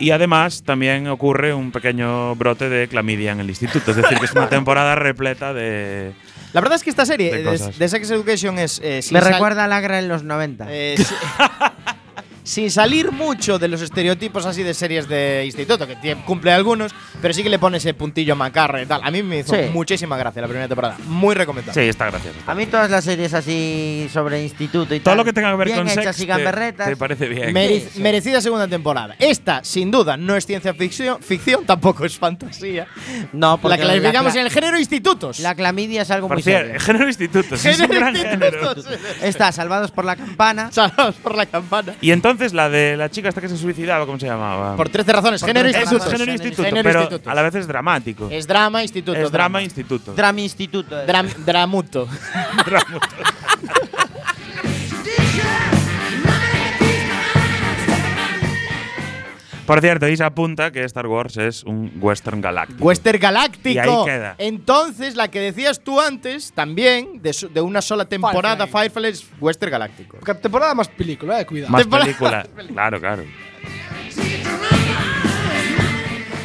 [0.00, 3.90] y además también ocurre un pequeño brote de clamidia en el instituto.
[3.92, 6.12] Es decir, que es una temporada repleta de...
[6.52, 8.80] La verdad es que esta serie De de, de Sex Education es.
[8.82, 10.66] eh, sin Me recuerda a la guerra en los 90.
[10.70, 11.14] eh, si-
[12.48, 17.34] sin salir mucho de los estereotipos así de series de instituto, que cumple algunos, pero
[17.34, 19.02] sí que le pone ese puntillo macarra y tal.
[19.04, 19.62] A mí me hizo Sí.
[19.70, 20.96] muchísima gracia la primera temporada.
[21.06, 21.78] Muy recomendable.
[21.82, 22.38] Sí, está gracioso.
[22.46, 25.56] A mí todas las series así sobre instituto y Todo tal, lo que tenga que
[25.56, 26.88] ver bien con hechas sex y te, gamberretas.
[26.88, 27.52] te parece bien.
[27.52, 28.00] Mere- Sí, sí.
[28.00, 29.14] Merecida segunda temporada.
[29.18, 32.86] Esta, sin duda, no es ciencia ficción, ficción tampoco es fantasía.
[33.34, 35.38] No, porque La clasificamos la, en el género institutos.
[35.40, 36.80] la clamidia es algo Por muy cierto, serio.
[36.80, 38.58] género instituto, sí, es un Género gran género.
[38.72, 38.98] institutos.
[39.22, 40.72] Está Salvados por la Campana.
[40.72, 41.94] Salvados por la campana.
[42.00, 44.76] Y entonces la de la chica hasta que se suicidaba, ¿cómo se llamaba?
[44.76, 45.40] Por 13 razones.
[45.40, 46.12] Por Género 13 Eso es institutos.
[46.18, 47.30] género instituto, Género pero institutos.
[47.30, 48.28] a la vez es dramático.
[48.30, 49.18] Es drama, instituto.
[49.18, 50.14] Es drama instituto.
[50.14, 51.00] Drama Instituto.
[51.00, 51.06] es.
[51.08, 52.08] Dram- dramuto.
[52.66, 53.08] Dramuto.
[59.68, 62.82] Por cierto, Isa apunta que Star Wars es un western galáctico.
[62.82, 63.68] Western Galáctico.
[63.68, 64.34] Y ahí queda.
[64.38, 68.88] Entonces, la que decías tú antes, también, de, su- de una sola temporada, Firefly.
[68.90, 70.16] Firefly es Western Galáctico.
[70.40, 71.70] Temporada más película, eh, cuidado.
[71.70, 72.46] Más Temporada- película.
[72.72, 73.24] Claro, claro.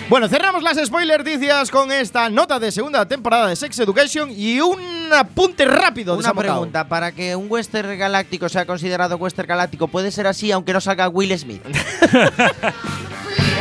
[0.09, 4.59] Bueno, cerramos las spoiler noticias con esta nota de segunda temporada de Sex Education y
[4.59, 4.79] un
[5.11, 10.11] apunte rápido de Una pregunta, para que un western galáctico sea considerado western galáctico, ¿puede
[10.11, 11.63] ser así aunque no salga Will Smith?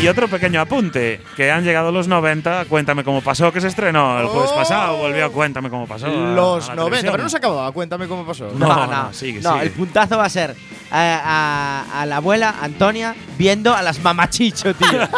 [0.00, 4.20] Y otro pequeño apunte, que han llegado los 90, cuéntame cómo pasó, que se estrenó
[4.20, 4.56] el jueves Oh.
[4.56, 6.06] pasado, volvió a cuéntame cómo pasó.
[6.06, 7.12] Los a 90, la televisión.
[7.12, 7.72] pero no se acababa.
[7.72, 8.50] Cuéntame cómo pasó.
[8.54, 9.64] No, no, sigue, no, sigue.
[9.64, 10.54] el puntazo va a ser
[10.90, 14.88] a, a- a la abuela Antonia viendo a las mamachicho, tío.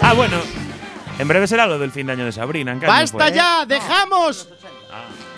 [0.00, 0.36] Ah, bueno.
[1.18, 2.72] En breve será lo del fin de año de Sabrina.
[2.72, 3.32] ¿en ¡Basta fue?
[3.34, 3.64] ya!
[3.66, 4.48] ¡Dejamos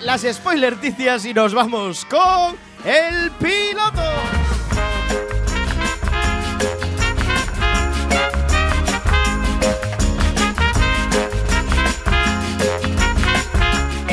[0.02, 4.02] las spoiler noticias y nos vamos con el piloto!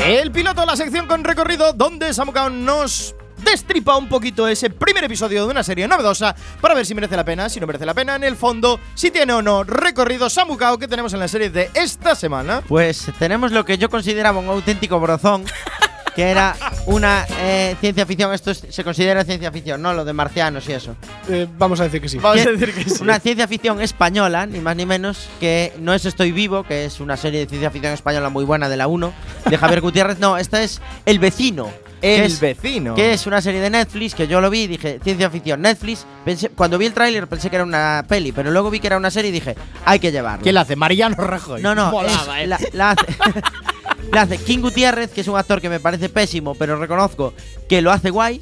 [0.06, 5.44] El piloto, la sección con recorrido donde Samukai nos destripa un poquito ese primer episodio
[5.44, 8.16] de una serie novedosa para ver si merece la pena, si no merece la pena,
[8.16, 11.72] en el fondo, si tiene o no recorrido Samukao que tenemos en la serie de
[11.74, 12.62] esta semana.
[12.68, 15.44] Pues tenemos lo que yo consideraba un auténtico brozón,
[16.16, 18.34] que era una eh, ciencia ficción.
[18.34, 19.94] Esto es- se considera ciencia ficción, ¿no?
[19.94, 20.96] Lo de marcianos y eso.
[21.30, 22.18] Eh, vamos a decir que sí.
[22.18, 23.02] Vamos a decir que sí.
[23.02, 27.00] Una ciencia ficción española, ni más ni menos, que no es Estoy Vivo, que es
[27.00, 29.14] una serie de ciencia ficción española muy buena de la 1,
[29.50, 30.20] de Javier Gutiérrez.
[30.20, 31.70] No, esta es El Vecino.
[32.02, 32.94] que El es- vecino.
[32.94, 36.06] Que es una serie de Netflix que yo lo vi y dije, ciencia ficción, Netflix.
[36.24, 38.98] Pensé, cuando vi el tráiler pensé que era una peli, pero luego vi que era
[38.98, 40.44] una serie y dije, hay que llevarlo.
[40.44, 40.76] ¿Quién la hace?
[40.76, 41.62] Mariano Rajoy.
[41.64, 42.48] No, no, Molaba, es- eh.
[42.48, 43.06] la, la hace,
[44.12, 47.34] Le hace King Gutiérrez, que es un actor que me parece pésimo, pero reconozco
[47.68, 48.42] que lo hace guay.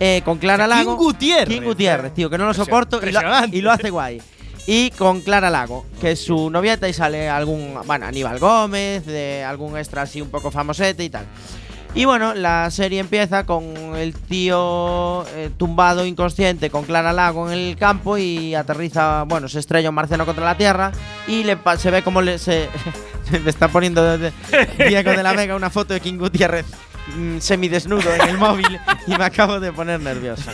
[0.00, 0.96] eh, con Clara Lago.
[0.96, 1.48] King Gutiérrez.
[1.48, 3.56] King Gutiérrez, tío, que no lo soporto y lo, impresionante.
[3.56, 4.20] y lo hace guay.
[4.66, 9.44] Y con Clara Lago, que es su novieta y sale algún, bueno, Aníbal Gómez, de
[9.44, 11.24] algún extra así un poco famosete y tal.
[11.96, 17.58] Y bueno, la serie empieza con el tío eh, tumbado inconsciente con Clara Lago en
[17.58, 20.92] el campo y aterriza, bueno, se estrella un marciano contra la Tierra
[21.26, 22.68] y le se ve como le, se,
[23.42, 26.66] me está poniendo Diego de la Vega una foto de King Gutiérrez
[27.16, 30.50] mm, semidesnudo en el móvil y me acabo de poner nervioso.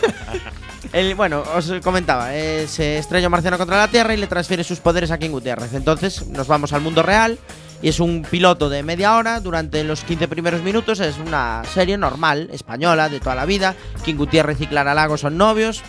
[0.92, 4.62] El- bueno, os comentaba, eh, se estrella un marciano contra la Tierra y le transfiere
[4.62, 5.74] sus poderes a King Gutiérrez.
[5.74, 7.36] Entonces nos vamos al mundo real
[7.82, 11.00] y es un piloto de media hora durante los 15 primeros minutos.
[11.00, 13.74] Es una serie normal, española, de toda la vida.
[14.04, 15.82] King Gutiérrez y Clara Lago son novios.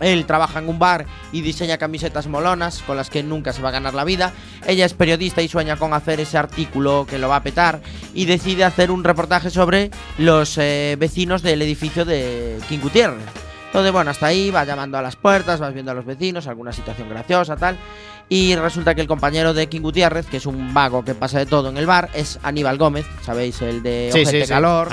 [0.00, 3.68] Él trabaja en un bar y diseña camisetas molonas con las que nunca se va
[3.68, 4.32] a ganar la vida.
[4.66, 7.80] Ella es periodista y sueña con hacer ese artículo que lo va a petar
[8.14, 13.26] y decide hacer un reportaje sobre los eh, vecinos del edificio de King Gutiérrez.
[13.66, 16.72] Entonces, bueno, hasta ahí va llamando a las puertas, vas viendo a los vecinos, alguna
[16.72, 17.78] situación graciosa, tal.
[18.32, 21.46] Y resulta que el compañero de King Gutiérrez, que es un vago que pasa de
[21.46, 23.60] todo en el bar, es Aníbal Gómez, ¿sabéis?
[23.60, 24.48] El de Sí, Ojete sí.
[24.48, 24.88] Calor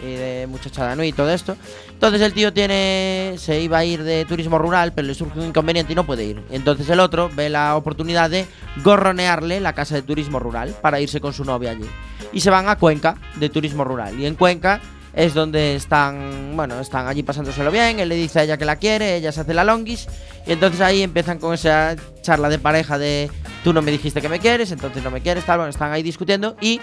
[0.00, 1.54] y de Muchachada Nui y todo esto.
[1.92, 5.48] Entonces el tío tiene se iba a ir de turismo rural, pero le surge un
[5.48, 6.42] inconveniente y no puede ir.
[6.50, 8.46] Entonces el otro ve la oportunidad de
[8.82, 11.84] gorronearle la casa de turismo rural para irse con su novia allí.
[12.32, 14.18] Y se van a Cuenca de turismo rural.
[14.18, 14.80] Y en Cuenca
[15.14, 18.00] es donde están, bueno, están allí pasándoselo bien.
[18.00, 20.08] Él le dice a ella que la quiere, ella se hace la longis.
[20.46, 23.30] Y entonces ahí empiezan con esa charla de pareja de
[23.64, 25.58] tú no me dijiste que me quieres, entonces no me quieres, tal.
[25.58, 26.80] Bueno, están ahí discutiendo y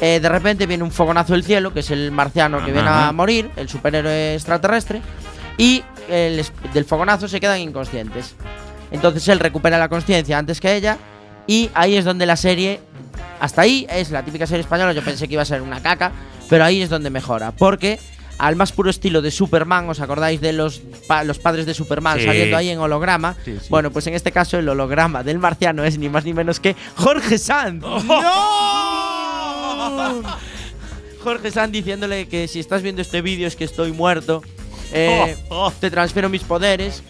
[0.00, 3.12] eh, de repente viene un fogonazo del cielo, que es el marciano que viene a
[3.12, 5.00] morir, el superhéroe extraterrestre,
[5.58, 8.34] y el del fogonazo se quedan inconscientes.
[8.90, 10.98] Entonces él recupera la conciencia antes que ella,
[11.46, 12.80] y ahí es donde la serie,
[13.40, 16.12] hasta ahí es la típica serie española, yo pensé que iba a ser una caca,
[16.48, 17.98] pero ahí es donde mejora, porque
[18.38, 22.18] al más puro estilo de Superman, ¿os acordáis de los, pa- los padres de Superman
[22.18, 22.24] Sí.
[22.26, 23.36] saliendo ahí en holograma?
[23.44, 23.66] Sí, sí.
[23.70, 26.74] Bueno, pues en este caso el holograma del marciano es ni más ni menos que
[26.96, 27.84] Jorge Sanz.
[31.22, 34.42] Jorge Sanz diciéndole que si estás viendo este vídeo es que estoy muerto.
[34.92, 35.36] Eh,
[35.80, 37.02] Te transfiero mis poderes.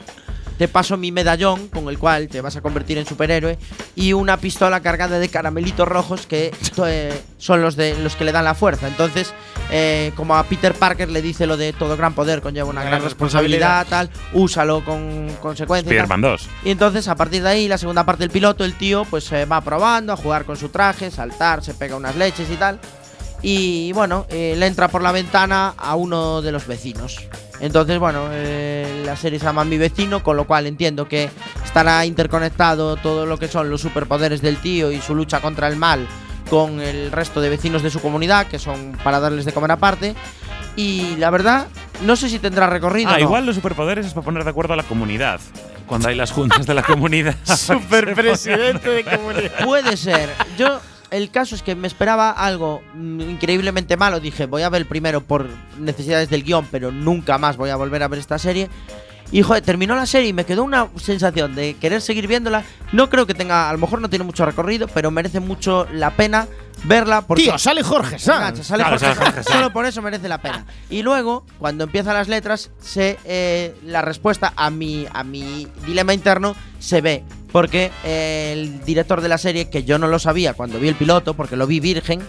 [0.62, 3.58] Te paso mi medallón con el cual te vas a convertir en superhéroe.
[3.96, 6.54] Y una pistola cargada de caramelitos rojos que
[6.86, 8.86] eh, son los, de, los que le dan la fuerza.
[8.86, 9.34] Entonces,
[9.72, 13.02] eh, como a Peter Parker le dice lo de todo gran poder conlleva una gran
[13.02, 15.90] responsabilidad, tal, úsalo con consecuencia.
[15.90, 16.48] Spider-Man 2.
[16.64, 19.46] Y entonces, a partir de ahí, la segunda parte del piloto, el tío pues se
[19.46, 22.78] va probando a jugar con su traje, saltar, se pega unas leches y tal.
[23.42, 27.18] Y bueno, eh, le entra por la ventana a uno de los vecinos.
[27.60, 31.30] Entonces, bueno, eh, la serie se llama Mi vecino, con lo cual entiendo que
[31.64, 35.76] estará interconectado todo lo que son los superpoderes del tío y su lucha contra el
[35.76, 36.06] mal
[36.50, 40.14] con el resto de vecinos de su comunidad, que son para darles de comer aparte.
[40.76, 41.66] Y la verdad,
[42.02, 43.10] no sé si tendrá recorrido.
[43.10, 43.24] Ah, o no.
[43.24, 45.40] igual los superpoderes es para poner de acuerdo a la comunidad.
[45.86, 47.36] Cuando hay las juntas de la comunidad.
[47.44, 49.64] Superpresidente de comunidad.
[49.64, 50.30] Puede ser.
[50.58, 50.80] Yo,
[51.12, 54.18] el caso es que me esperaba algo mm, increíblemente malo.
[54.18, 55.46] Dije, voy a ver primero por
[55.78, 58.68] necesidades del guion, pero nunca más voy a volver a ver esta serie.
[59.30, 62.64] Y joder, terminó la serie y me quedó una sensación de querer seguir viéndola.
[62.92, 66.10] No creo que tenga, a lo mejor no tiene mucho recorrido, pero merece mucho la
[66.10, 66.48] pena
[66.84, 67.22] verla.
[67.22, 68.38] Porque Tío, sale Jorge Sanz.
[68.38, 69.42] Engancha, sale Claro, Jorge sale Jorge.
[69.42, 69.56] Sanz.
[69.56, 70.66] Solo por eso merece la pena.
[70.90, 76.12] Y luego, cuando empiezan las letras, se, eh, la respuesta a mi, a mi dilema
[76.12, 77.24] interno se ve.
[77.52, 80.94] Porque eh, el director de la serie, que yo no lo sabía cuando vi el
[80.94, 82.20] piloto, porque lo vi virgen,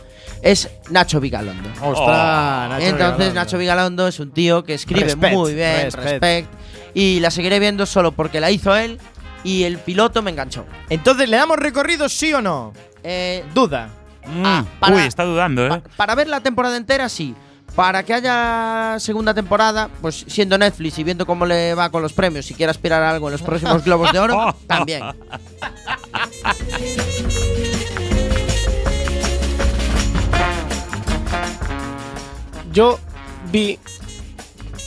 [0.42, 1.70] es Nacho Vigalondo.
[1.82, 3.34] Ostras, Nacho Entonces, Vigalondo.
[3.34, 6.04] Nacho Vigalondo es un tío que escribe Respect, muy bien, respect.
[6.04, 6.48] respect.
[6.94, 9.00] Y la seguiré viendo solo porque la hizo él
[9.46, 10.66] y el piloto me enganchó.
[10.90, 12.74] Entonces, ¿le damos recorrido sí o no?
[13.04, 13.88] Eh, Duda.
[14.26, 15.70] Mm, Ah, para- Uy, está dudando, ¿eh?
[15.70, 17.34] Pa- para ver la temporada entera, sí.
[17.76, 22.14] Para que haya segunda temporada, pues siendo Netflix y viendo cómo le va con los
[22.14, 25.04] premios, si quiere aspirar a algo en los próximos Globos de Oro, también.
[32.72, 33.00] Yo
[33.52, 33.80] vi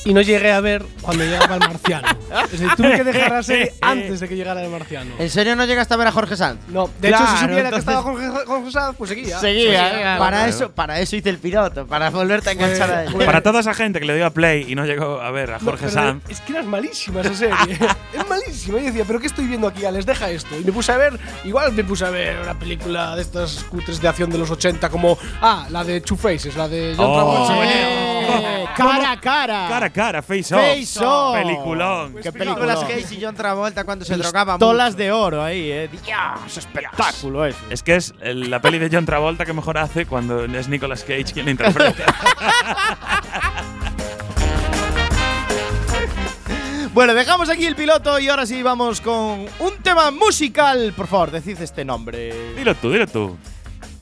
[0.07, 2.09] y no llegué a ver cuando llegaba el marciano.
[2.45, 5.11] Es decir, tuve que dejar la serie antes de que llegara el marciano.
[5.19, 6.61] ¿En serio no llegaste a ver a Jorge Sanz?
[6.69, 9.39] No, de hecho, si supiera que estaba Jorge, Jorge Sanz, pues seguía.
[9.39, 10.47] Seguía, Para claro.
[10.51, 13.13] eso, para eso hice el piloto, para volverte a enganchar a él.
[13.13, 15.51] Pues- Para toda esa gente que le dio a Play y no llegó a ver
[15.51, 16.23] a No, Jorge pero Sanz.
[16.29, 17.57] Es que era malísima esa serie.
[18.13, 18.79] es malísima.
[18.79, 19.83] Y decía, ¿pero qué estoy viendo aquí?
[19.91, 20.59] Les deja esto.
[20.59, 24.01] Y me puse a ver, igual me puse a ver una película de estas cutres
[24.01, 27.47] de acción de los 80, como, ah, la de Two Faces, la de John Oh,
[27.47, 27.65] Travolta.
[27.67, 29.67] Eh, cara a cara.
[29.69, 30.61] Cara a cara, face off.
[30.61, 31.35] Face off.
[31.37, 32.15] Peliculón.
[32.23, 32.87] Qué Nicolas película.
[32.87, 35.89] Cage y John Travolta cuando se drogaban Tolas de oro ahí, eh.
[35.91, 37.59] Dios, espectáculo eso.
[37.71, 41.03] Es que es el- la peli de John Travolta que mejor hace cuando es Nicolas
[41.03, 42.05] Cage quien la interpreta.
[46.93, 50.95] Bueno, dejamos aquí el piloto y ahora sí vamos con un tema musical.
[50.97, 52.55] Por favor, decid este nombre.
[52.57, 53.37] dilo tú, dilo tú.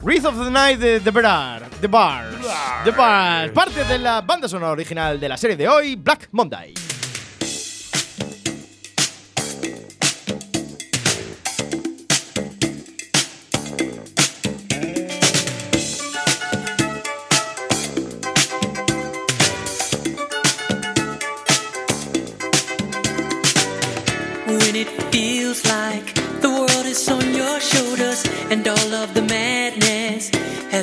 [0.05, 1.63] Wreath of the Night de The Bar.
[1.81, 2.37] The Bars.
[2.85, 3.53] The Bars.
[3.53, 6.75] Parte de la banda sonora original de la serie de hoy, Black Monday.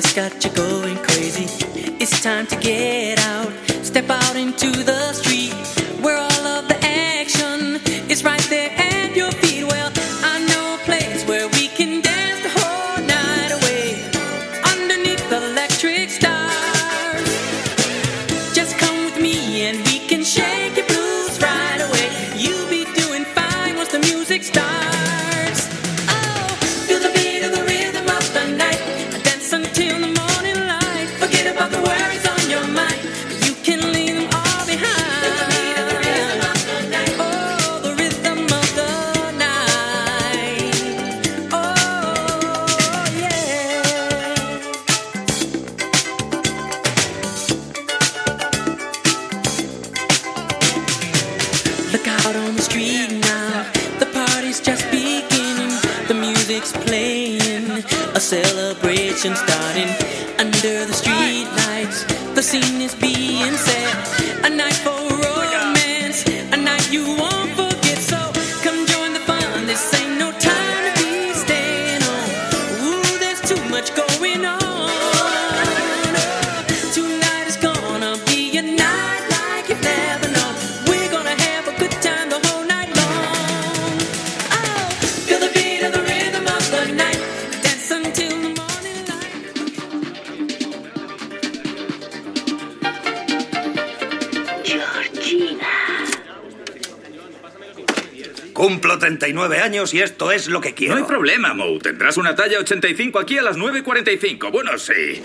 [0.02, 1.46] Has got you going crazy.
[2.00, 3.52] It's time to get out,
[3.84, 5.41] step out into the street
[99.72, 100.94] años y esto es lo que quiero.
[100.94, 101.78] No hay problema, Mo.
[101.78, 104.50] Tendrás una talla 85 aquí a las 9.45.
[104.50, 105.22] Bueno, sí.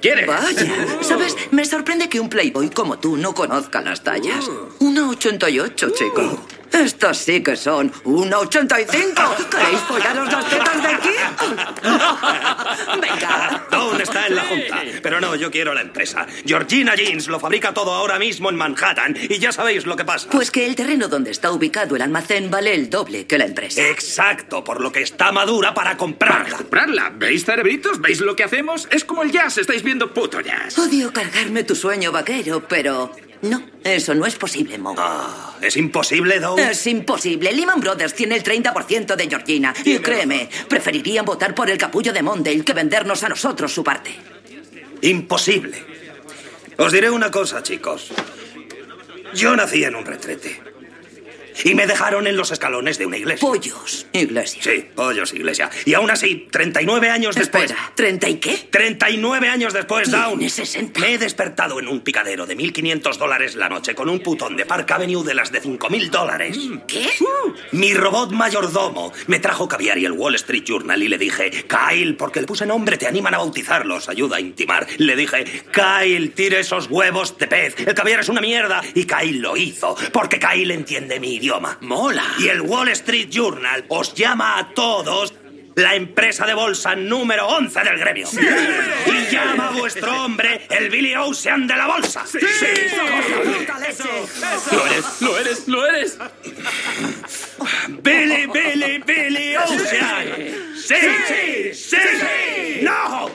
[0.00, 0.26] ¿Quieres?
[0.26, 0.66] Vaya,
[1.02, 1.36] ¿sabes?
[1.50, 4.50] Me sorprende que un playboy como tú no conozca las tallas.
[4.80, 6.46] Una 88, chico.
[6.72, 9.22] Estas sí que son una 85.
[9.50, 11.08] ¿Queréis follaros las tetas de aquí?
[13.00, 13.66] Venga.
[13.70, 14.82] Dawn está en la junta.
[15.02, 16.26] Pero no, yo quiero la empresa.
[16.44, 20.28] Georgina Jeans lo fabrica todo ahora mismo en Manhattan y ya sabéis lo que pasa.
[20.30, 23.88] Pues que el terreno donde está ubicado el almacén vale el doble que la empresa.
[23.88, 26.58] Exacto, por lo que está madura para comprarla.
[26.58, 27.12] ¿Comprarla?
[27.14, 28.00] ¿Veis cerebritos?
[28.00, 28.88] ¿Veis lo que hacemos?
[28.90, 29.58] Es como el jazz.
[29.58, 30.78] Estáis viendo puto jazz.
[30.78, 34.94] Odio cargarme tu sueño vaquero, pero no, eso no es posible, Mo.
[34.98, 36.58] Ah, ¿Es imposible, Dawn?
[36.60, 37.50] Es imposible.
[37.52, 39.72] Lehman Brothers tiene el 30% de Georgina.
[39.86, 44.14] Y créeme, preferirían votar por el capullo de Mondale que vendernos a nosotros su parte.
[45.00, 45.82] Imposible.
[46.76, 48.10] Os diré una cosa, chicos.
[49.32, 50.60] Yo nací en un retrete.
[51.64, 53.46] Y me dejaron en los escalones de una iglesia.
[53.46, 54.62] Pollos, iglesia.
[54.62, 55.70] Sí, pollos, iglesia.
[55.84, 57.70] Y aún así, 39 años después.
[57.70, 58.68] Espera, ¿30 y qué?
[58.70, 60.38] 39 años después, Down.
[60.38, 61.00] Tiene 60.
[61.00, 64.66] Me he despertado en un picadero de 1.500 dólares la noche con un putón de
[64.66, 66.58] Park Avenue de las de 5.000 dólares.
[66.86, 67.08] ¿Qué?
[67.72, 72.16] Mi robot mayordomo me trajo caviar y el Wall Street Journal y le dije, Kyle,
[72.16, 74.86] porque le puse nombre, te animan a bautizarlos, ayuda a intimar.
[74.98, 78.80] Le dije, Kyle, tire esos huevos de pez, el caviar es una mierda.
[78.94, 81.47] Y Kyle lo hizo, porque Kyle entiende mi idioma.
[81.80, 82.24] Mola.
[82.38, 85.32] Y el Wall Street Journal os llama a todos
[85.76, 88.28] la empresa de bolsa número 11 del gremio.
[89.06, 92.24] Y llama a vuestro hombre el Billy Ocean de la bolsa.
[92.26, 92.38] Sí,
[94.72, 96.18] Lo eres, lo eres, lo eres.
[98.02, 100.26] Billy, Billy, Billy Ocean.
[100.76, 100.94] Sí,
[101.26, 102.80] sí, sí, sí.
[102.82, 103.30] No.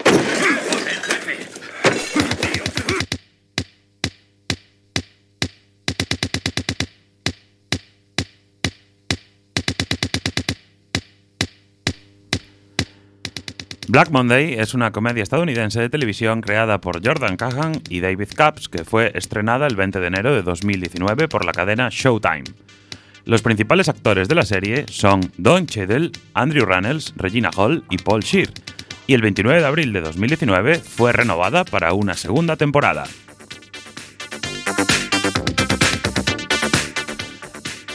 [13.94, 18.68] Black Monday es una comedia estadounidense de televisión creada por Jordan Cahan y David Capps
[18.68, 22.46] que fue estrenada el 20 de enero de 2019 por la cadena Showtime.
[23.26, 28.24] Los principales actores de la serie son Don Cheadle, Andrew Rannells, Regina Hall y Paul
[28.24, 28.50] Shear,
[29.06, 33.04] y el 29 de abril de 2019 fue renovada para una segunda temporada.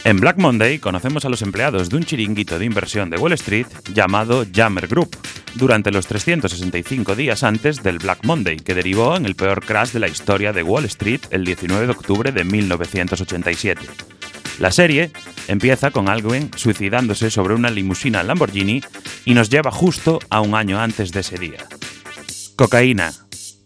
[0.05, 3.67] En Black Monday conocemos a los empleados de un chiringuito de inversión de Wall Street
[3.93, 5.15] llamado Jammer Group,
[5.55, 9.99] durante los 365 días antes del Black Monday, que derivó en el peor crash de
[9.99, 13.81] la historia de Wall Street el 19 de octubre de 1987.
[14.59, 15.11] La serie
[15.47, 18.81] empieza con alguien suicidándose sobre una limusina Lamborghini
[19.25, 21.65] y nos lleva justo a un año antes de ese día.
[22.55, 23.13] Cocaína,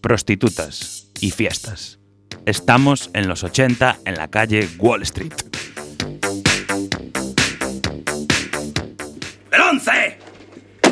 [0.02, 2.00] prostitutas y fiestas.
[2.46, 5.34] Estamos en los 80 en la calle Wall Street.
[9.54, 10.18] ¡El 11!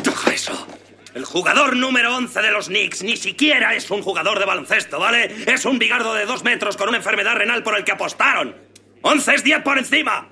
[0.04, 0.66] Deja eso.
[1.14, 5.34] El jugador número 11 de los Knicks ni siquiera es un jugador de baloncesto, ¿vale?
[5.52, 8.56] Es un bigardo de dos metros con una enfermedad renal por el que apostaron.
[9.02, 10.28] 11 es 10 por encima.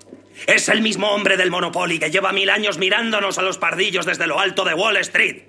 [0.46, 4.28] Es el mismo hombre del Monopoly que lleva mil años mirándonos a los pardillos desde
[4.28, 5.42] lo alto de Wall Street.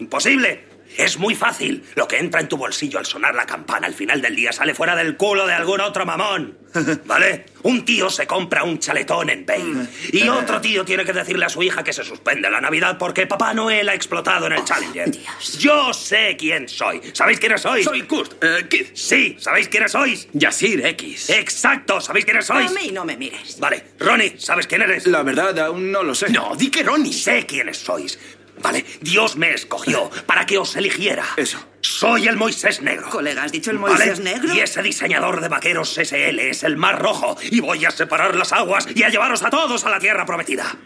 [0.00, 0.64] Imposible.
[0.96, 1.84] Es muy fácil.
[1.94, 4.74] Lo que entra en tu bolsillo al sonar la campana al final del día sale
[4.74, 6.58] fuera del culo de algún otro mamón.
[7.04, 7.46] ¿Vale?
[7.62, 11.48] Un tío se compra un chaletón en Bale y otro tío tiene que decirle a
[11.48, 15.10] su hija que se suspende la Navidad porque Papá Noel ha explotado en el Challenger.
[15.58, 17.00] Yo sé quién soy.
[17.12, 17.84] ¿Sabéis quiénes sois?
[17.84, 18.42] Soy Kurt.
[18.42, 18.86] eh, Kid.
[18.94, 20.28] Sí, ¿sabéis quiénes sois?
[20.32, 21.30] Yasir X.
[21.30, 22.70] Exacto, ¿sabéis quiénes sois?
[22.70, 23.58] A mí no me mires.
[23.58, 25.06] Vale, Ronnie, ¿sabes quién eres?
[25.06, 26.30] La verdad, aún no lo sé.
[26.30, 27.12] No, di que Ronnie.
[27.12, 28.18] Sé quiénes sois.
[28.62, 31.24] Vale, Dios me escogió para que os eligiera.
[31.36, 31.58] Eso.
[31.80, 33.08] Soy el Moisés Negro.
[33.08, 33.94] Colega, ¿has dicho el ¿Vale?
[33.96, 34.54] Moisés Negro?
[34.54, 37.36] Y ese diseñador de vaqueros SL es el Mar Rojo.
[37.50, 40.76] Y voy a separar las aguas y a llevaros a todos a la Tierra Prometida.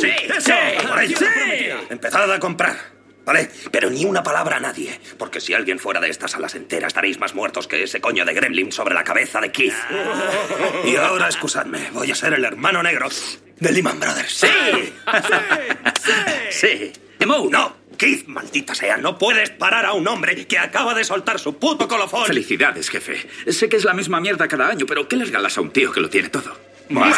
[0.00, 0.52] Sí, sí,
[0.88, 1.16] por ello.
[1.90, 3.00] Empezad a comprar.
[3.24, 3.50] ¿Vale?
[3.70, 7.18] Pero ni una palabra a nadie, porque si alguien fuera de estas salas enteras estaréis
[7.20, 9.74] más muertos que ese coño de gremlin sobre la cabeza de Keith.
[10.84, 13.08] Y ahora, excusadme, voy a ser el hermano negro
[13.60, 14.32] de Lehman Brothers.
[14.32, 14.48] ¡Sí!
[16.00, 16.12] ¡Sí!
[16.50, 16.92] ¡Sí!
[17.50, 21.58] No, Keith, maldita sea, no puedes parar a un hombre que acaba de soltar su
[21.58, 22.26] puto colofón.
[22.26, 23.28] Felicidades, jefe.
[23.52, 25.92] Sé que es la misma mierda cada año, pero ¿qué les galas a un tío
[25.92, 26.58] que lo tiene todo?
[26.88, 27.16] ¡Más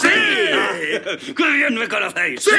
[0.00, 0.08] ¡Sí!
[1.34, 2.44] ¡Qué bien me conocéis!
[2.44, 2.50] ¡Sí!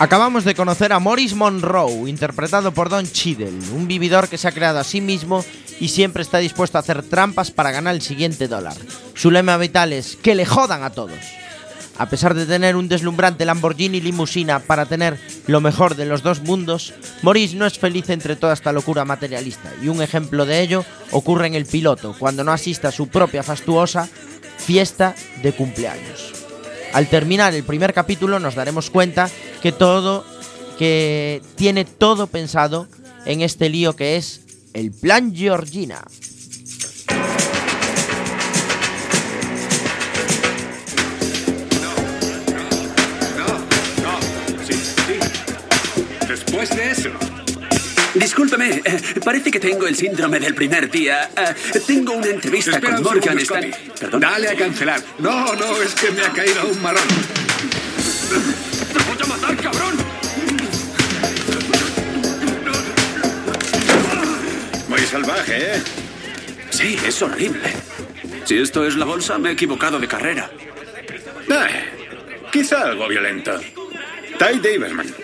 [0.00, 4.52] Acabamos de conocer a Morris Monroe, interpretado por Don Cheadle, un vividor que se ha
[4.52, 5.44] creado a sí mismo
[5.78, 8.72] y siempre está dispuesto a hacer trampas para ganar el siguiente dólar.
[9.12, 11.18] Su lema vital es que le jodan a todos.
[11.98, 16.40] A pesar de tener un deslumbrante Lamborghini limusina para tener lo mejor de los dos
[16.40, 20.82] mundos, Morris no es feliz entre toda esta locura materialista, y un ejemplo de ello
[21.10, 24.08] ocurre en el piloto, cuando no asiste a su propia fastuosa
[24.56, 26.39] fiesta de cumpleaños.
[26.92, 29.30] Al terminar el primer capítulo nos daremos cuenta
[29.62, 30.24] que todo
[30.78, 32.88] que tiene todo pensado
[33.26, 34.40] en este lío que es
[34.72, 36.02] el plan Georgina.
[46.26, 47.29] Después de eso.
[48.14, 51.30] Discúlpeme, eh, parece que tengo el síndrome del primer día.
[51.36, 54.00] Eh, tengo una entrevista Espera con Morgan segundo, Stan- Scotty.
[54.00, 54.20] Perdón.
[54.20, 55.02] Dale a cancelar.
[55.18, 57.02] No, no, es que me ha caído un marrón.
[58.92, 59.94] ¡Te voy a matar, cabrón!
[64.88, 65.82] Muy salvaje, ¿eh?
[66.70, 67.72] Sí, es horrible.
[68.44, 70.50] Si esto es la bolsa, me he equivocado de carrera.
[71.48, 73.58] Eh, quizá algo violento.
[74.38, 75.14] Ty Daverman.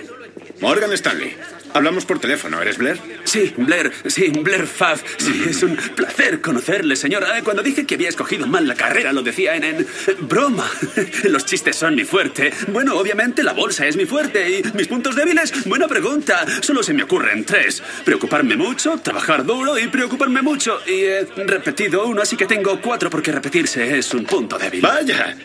[0.60, 1.36] Morgan Stanley.
[1.76, 2.98] Hablamos por teléfono, ¿eres Blair?
[3.24, 5.02] Sí, Blair, sí, Blair Faf.
[5.18, 7.38] Sí, es un placer conocerle, señora.
[7.38, 9.86] Eh, Cuando dije que había escogido mal la carrera, lo decía en, en
[10.22, 10.68] broma.
[11.24, 12.50] Los chistes son mi fuerte.
[12.68, 14.58] Bueno, obviamente la bolsa es mi fuerte.
[14.58, 15.64] ¿Y mis puntos débiles?
[15.66, 16.46] Buena pregunta.
[16.62, 17.82] Solo se me ocurren tres.
[18.04, 20.80] Preocuparme mucho, trabajar duro y preocuparme mucho.
[20.86, 24.80] Y he repetido uno, así que tengo cuatro porque repetirse es un punto débil.
[24.80, 25.36] Vaya.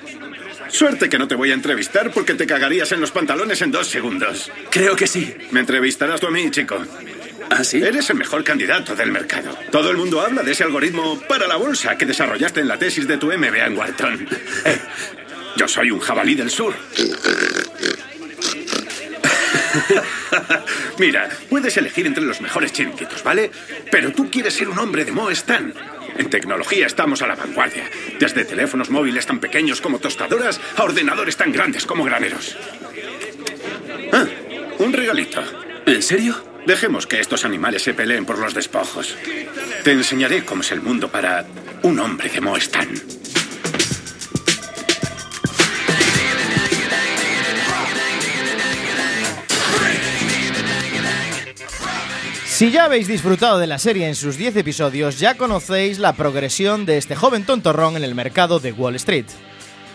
[0.71, 3.87] Suerte que no te voy a entrevistar porque te cagarías en los pantalones en dos
[3.87, 4.51] segundos.
[4.69, 5.35] Creo que sí.
[5.51, 6.81] Me entrevistarás tú a mí, chico.
[7.49, 7.83] ¿Ah, sí?
[7.83, 9.57] Eres el mejor candidato del mercado.
[9.71, 13.05] Todo el mundo habla de ese algoritmo para la bolsa que desarrollaste en la tesis
[13.07, 14.27] de tu MBA en Wharton.
[14.65, 14.79] Eh,
[15.57, 16.73] yo soy un jabalí del sur.
[20.97, 23.51] Mira, puedes elegir entre los mejores chiringuitos, ¿vale?
[23.91, 25.73] Pero tú quieres ser un hombre de Mo Stan.
[26.21, 27.89] En tecnología estamos a la vanguardia.
[28.19, 32.55] Desde teléfonos móviles tan pequeños como tostadoras a ordenadores tan grandes como graneros.
[34.13, 34.27] Ah,
[34.77, 35.41] un regalito.
[35.87, 36.35] ¿En serio?
[36.67, 39.17] Dejemos que estos animales se peleen por los despojos.
[39.83, 41.47] Te enseñaré cómo es el mundo para
[41.81, 42.55] un hombre de Mo
[52.61, 56.85] Si ya habéis disfrutado de la serie en sus 10 episodios, ya conocéis la progresión
[56.85, 59.25] de este joven tontorrón en el mercado de Wall Street.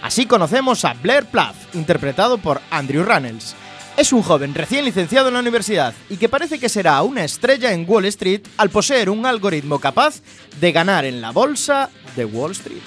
[0.02, 3.54] Así conocemos a Blair Plath, interpretado por Andrew Rannells.
[3.96, 7.72] Es un joven recién licenciado en la universidad y que parece que será una estrella
[7.72, 10.20] en Wall Street al poseer un algoritmo capaz
[10.58, 12.82] de ganar en la bolsa de Wall Street.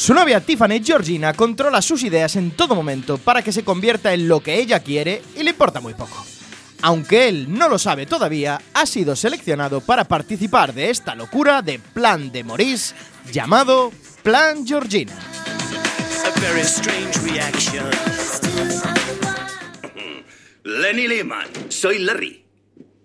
[0.00, 4.28] Su novia Tiffany Georgina controla sus ideas en todo momento para que se convierta en
[4.28, 6.24] lo que ella quiere y le importa muy poco.
[6.80, 11.78] Aunque él no lo sabe todavía, ha sido seleccionado para participar de esta locura de
[11.78, 12.94] plan de Maurice
[13.30, 13.92] llamado
[14.22, 15.12] Plan Georgina.
[20.64, 21.46] Lenny Lehman.
[21.68, 22.46] Soy Larry.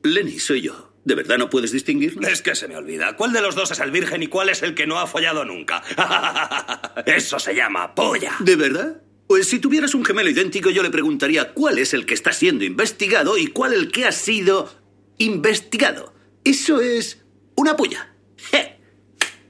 [0.02, 0.95] Lenny, soy yo.
[1.06, 2.28] ¿De verdad no puedes distinguirlo?
[2.28, 3.16] Es que se me olvida.
[3.16, 5.46] ¿Cuál de los dos es el virgen y cuál es el que no ha follado
[5.46, 5.84] nunca?
[7.06, 8.36] Eso se llama polla.
[8.40, 9.02] ¿De verdad?
[9.28, 12.66] Pues si tuvieras un gemelo idéntico, yo le preguntaría cuál es el que está siendo
[12.66, 14.72] investigado y cuál el que ha sido
[15.20, 16.14] investigado.
[16.44, 17.24] Eso es
[17.56, 18.12] una puya.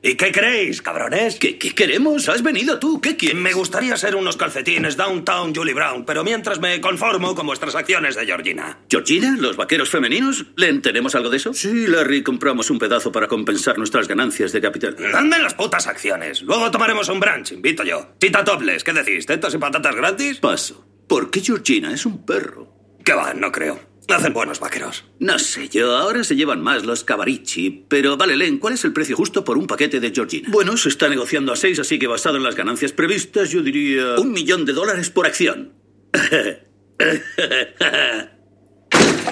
[0.07, 1.37] ¿Y qué creéis, cabrones?
[1.39, 2.29] ¿Qué, qué queremos?
[2.29, 3.01] ¿Has venido tú?
[3.01, 3.41] ¿Qué quieres?
[3.41, 8.13] Me gustaría ser unos calcetines Downtown Julie Brown, pero mientras me conformo con vuestras acciones
[8.13, 8.77] de Georgina.
[8.87, 9.35] ¿Georgina?
[9.39, 10.45] ¿Los vaqueros femeninos?
[10.57, 11.55] ¿Le entendemos algo de eso?
[11.55, 14.95] Sí, Larry, compramos un pedazo para compensar nuestras ganancias de capital.
[15.11, 16.43] Dame las putas acciones.
[16.43, 18.09] Luego tomaremos un brunch, invito yo.
[18.19, 19.25] Tita topless, ¿qué decís?
[19.25, 20.37] ¿Tetas y patatas gratis?
[20.37, 20.85] Paso.
[21.07, 22.71] ¿Por qué Georgina es un perro?
[23.03, 23.33] ¿Qué va?
[23.33, 23.79] No creo.
[24.07, 25.05] Hacen buenos vaqueros.
[25.19, 27.85] No sé yo, ahora se llevan más los Cavarici.
[27.87, 30.47] Pero vale, Len, ¿cuál es el precio justo por un paquete de Georgina?
[30.51, 34.15] Bueno, se está negociando a seis, así que basado en las ganancias previstas, yo diría...
[34.17, 35.73] Un millón de dólares por acción.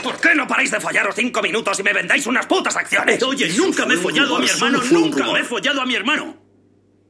[0.04, 3.22] ¿Por qué no paráis de follaros cinco minutos y me vendáis unas putas acciones?
[3.24, 6.38] Oye, nunca me he follado a mi hermano, nunca me he follado a mi hermano.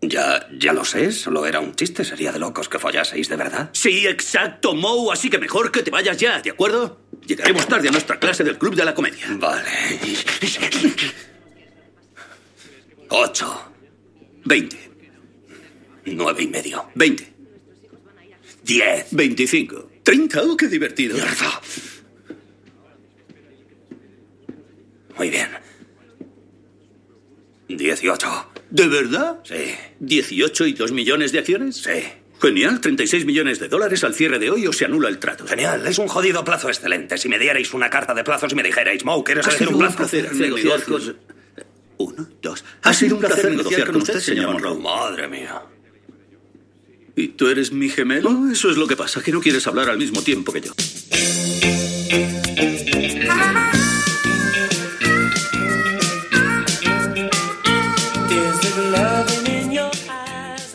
[0.01, 3.69] Ya, ya lo sé, solo era un chiste, sería de locos que follaseis de verdad.
[3.71, 7.02] Sí, exacto, Moe, así que mejor que te vayas ya, ¿de acuerdo?
[7.25, 9.25] Llegaremos tarde a nuestra clase del Club de la Comedia.
[9.37, 9.69] Vale.
[13.09, 13.71] Ocho.
[14.45, 14.77] Veinte.
[16.05, 16.89] Nueve y medio.
[16.95, 17.33] Veinte.
[18.63, 19.07] Diez.
[19.11, 19.89] Veinticinco.
[20.03, 20.41] Treinta.
[20.43, 21.15] Oh, qué divertido.
[21.15, 21.61] Mierda.
[25.17, 25.49] Muy bien.
[27.67, 28.51] Dieciocho.
[28.69, 29.39] ¿De verdad?
[29.43, 29.75] Sí.
[30.01, 31.77] ¿18 y dos millones de acciones?
[31.77, 32.22] Sí.
[32.43, 35.47] Genial, 36 millones de dólares al cierre de hoy o se anula el trato.
[35.47, 37.17] Genial, es un jodido plazo excelente.
[37.17, 39.79] Si me dierais una carta de plazos y me dijerais, Mo, ¿quieres Ha elegir sido
[39.79, 40.03] un plazo?
[40.03, 40.81] Hacer negociar.
[41.99, 42.65] Uno, dos.
[42.81, 44.77] Ha sido un placer negociar con usted, señor Monroe.
[44.77, 45.61] Madre mía.
[47.15, 48.29] ¿Y tú eres mi gemelo?
[48.29, 50.73] Oh, eso es lo que pasa, que no quieres hablar al mismo tiempo que yo.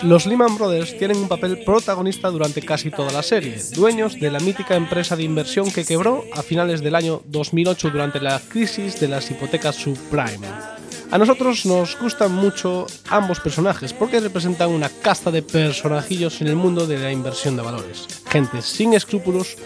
[0.09, 4.41] Los Lehman Brothers tienen un papel protagonista durante casi toda la serie, dueños de la
[4.41, 9.09] mítica empresa de inversión que quebró a finales del año 2008 durante la crisis de
[9.09, 10.49] las hipotecas subprime.
[11.11, 16.57] A nosotros nos gustan mucho ambos personajes porque representan una casta de personajillos en el
[16.57, 18.07] mundo de la inversión de valores.
[18.31, 19.59] Gente sin escrúpulos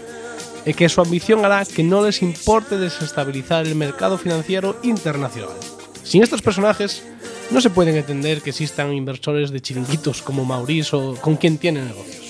[0.66, 5.81] y que su ambición hará que no les importe desestabilizar el mercado financiero internacional.
[6.04, 7.02] Sin estos personajes,
[7.50, 11.86] no se pueden entender que existan inversores de chiringuitos como Maurice o con quien tienen
[11.86, 12.22] negocios.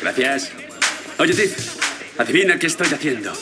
[0.00, 0.50] Gracias.
[1.18, 1.78] Oye, Tiff,
[2.18, 3.32] adivina qué estoy haciendo.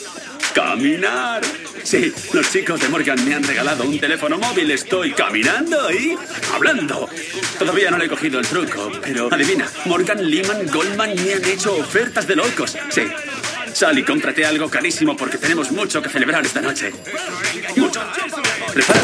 [0.53, 1.43] ¡Caminar!
[1.83, 4.71] Sí, los chicos de Morgan me han regalado un teléfono móvil.
[4.71, 6.17] Estoy caminando y
[6.53, 7.07] hablando.
[7.59, 11.75] Todavía no le he cogido el truco, pero adivina, Morgan, Lehman, Goldman me han hecho
[11.77, 12.75] ofertas de locos.
[12.89, 13.03] Sí.
[13.77, 16.91] Sal y cómprate algo carísimo porque tenemos mucho que celebrar esta noche.
[17.75, 18.01] Mucho.
[18.73, 19.01] Prepara.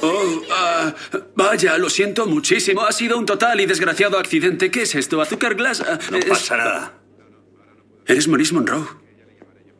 [0.00, 0.92] Oh, ah,
[1.36, 2.82] vaya, lo siento muchísimo.
[2.84, 4.72] Ha sido un total y desgraciado accidente.
[4.72, 5.22] ¿Qué es esto?
[5.22, 5.80] ¿Azúcar glass?
[5.80, 6.94] Ah, No es- pasa nada.
[8.04, 8.84] Eres Maurice Monroe.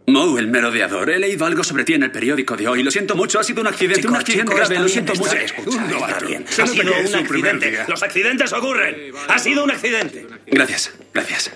[0.07, 1.11] Moe, el merodeador.
[1.11, 2.85] He leído algo sobre ti en el periódico de hoy.
[2.85, 4.79] Lo siento mucho, ha sido un accidente, un accidente grave.
[4.79, 5.33] Lo siento mucho.
[5.33, 6.45] escucha, Un está bien.
[6.47, 7.79] Ha sido un accidente.
[7.89, 9.13] Los accidentes ocurren.
[9.27, 10.25] Ha sido un accidente.
[10.47, 11.51] Gracias, gracias.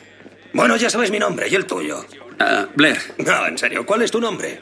[0.52, 2.04] Bueno, ya sabes mi nombre y el tuyo.
[2.38, 2.98] Ah, Blair.
[3.18, 4.60] No, en serio, ¿cuál es tu nombre?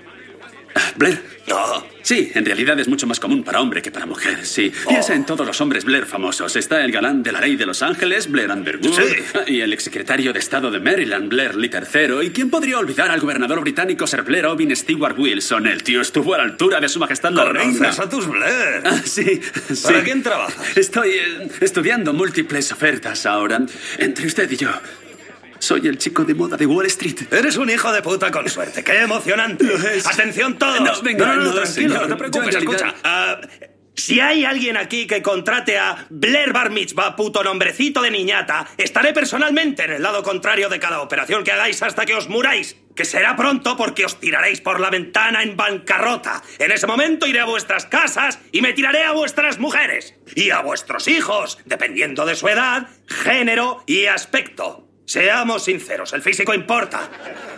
[0.75, 1.21] Ah, Blair.
[1.49, 1.85] No.
[2.03, 4.73] Sí, en realidad es mucho más común para hombre que para mujer, sí.
[4.89, 6.55] Piensa en todos los hombres Blair famosos.
[6.55, 9.17] Está el galán de la ley de Los Ángeles, Blair Underwood, Sí.
[9.49, 12.25] y el exsecretario de Estado de Maryland, Blair Lee III.
[12.27, 15.67] ¿Y quién podría olvidar al gobernador británico Sir Blair Owen Stewart Wilson?
[15.67, 17.91] El tío estuvo a la altura de su majestad la reina.
[17.91, 18.83] A tus Blair.
[18.85, 19.41] Ah, sí,
[19.75, 19.83] sí.
[19.83, 20.77] ¿Para quién trabajas?
[20.77, 23.61] Estoy eh, estudiando múltiples ofertas ahora.
[23.99, 24.71] Entre usted y yo.
[25.61, 27.33] Soy el chico de moda de Wall Street.
[27.33, 28.83] Eres un hijo de puta con suerte.
[28.83, 29.63] ¡Qué emocionante!
[29.65, 30.07] Lo es.
[30.07, 30.81] ¡Atención todos!
[30.81, 32.03] No, venga, no, tranquilo, señor.
[32.03, 32.55] no te preocupes.
[32.55, 33.41] Realidad- Escucha, ah,
[33.95, 39.13] si hay alguien aquí que contrate a Blair Bar Mitzvah, puto nombrecito de niñata, estaré
[39.13, 42.77] personalmente en el lado contrario de cada operación que hagáis hasta que os muráis.
[42.97, 46.43] que será pronto porque os tiraréis por la ventana en bancarrota.
[46.59, 50.61] En ese momento iré a vuestras casas y me tiraré a vuestras mujeres y a
[50.61, 54.90] vuestros hijos, dependiendo de su edad, género y aspecto.
[55.15, 57.11] Seamos sinceros, el físico importa.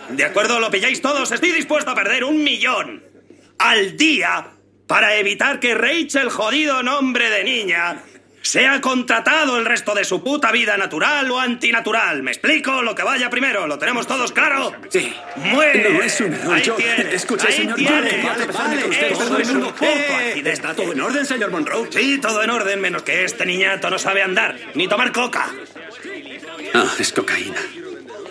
[0.09, 0.59] ¿De acuerdo?
[0.59, 1.31] ¿Lo pilláis todos?
[1.33, 3.05] Estoy dispuesto a perder un millón
[3.59, 4.53] al día
[4.87, 8.05] para evitar que Rachel, jodido nombre de niña,
[8.41, 12.23] sea contratado el resto de su puta vida natural o antinatural.
[12.23, 12.81] ¿Me explico?
[12.81, 13.67] Lo que vaya primero.
[13.67, 14.73] ¿Lo tenemos todos claro?
[14.89, 15.13] Sí.
[15.37, 15.91] Muere.
[15.93, 16.55] No es un error.
[16.55, 17.13] Ahí Yo- tiene.
[17.15, 17.77] Escuche, Ahí señor.
[17.77, 17.93] tiene.
[17.93, 20.51] Vale, vale, vale, usted, Eso todo es en un Eh, accidente.
[20.53, 21.87] ¿Está todo en orden, señor Monroe?
[21.93, 25.51] Sí, todo en orden, menos que este niñato no sabe andar ni tomar coca.
[26.75, 27.61] Ah, es cocaína.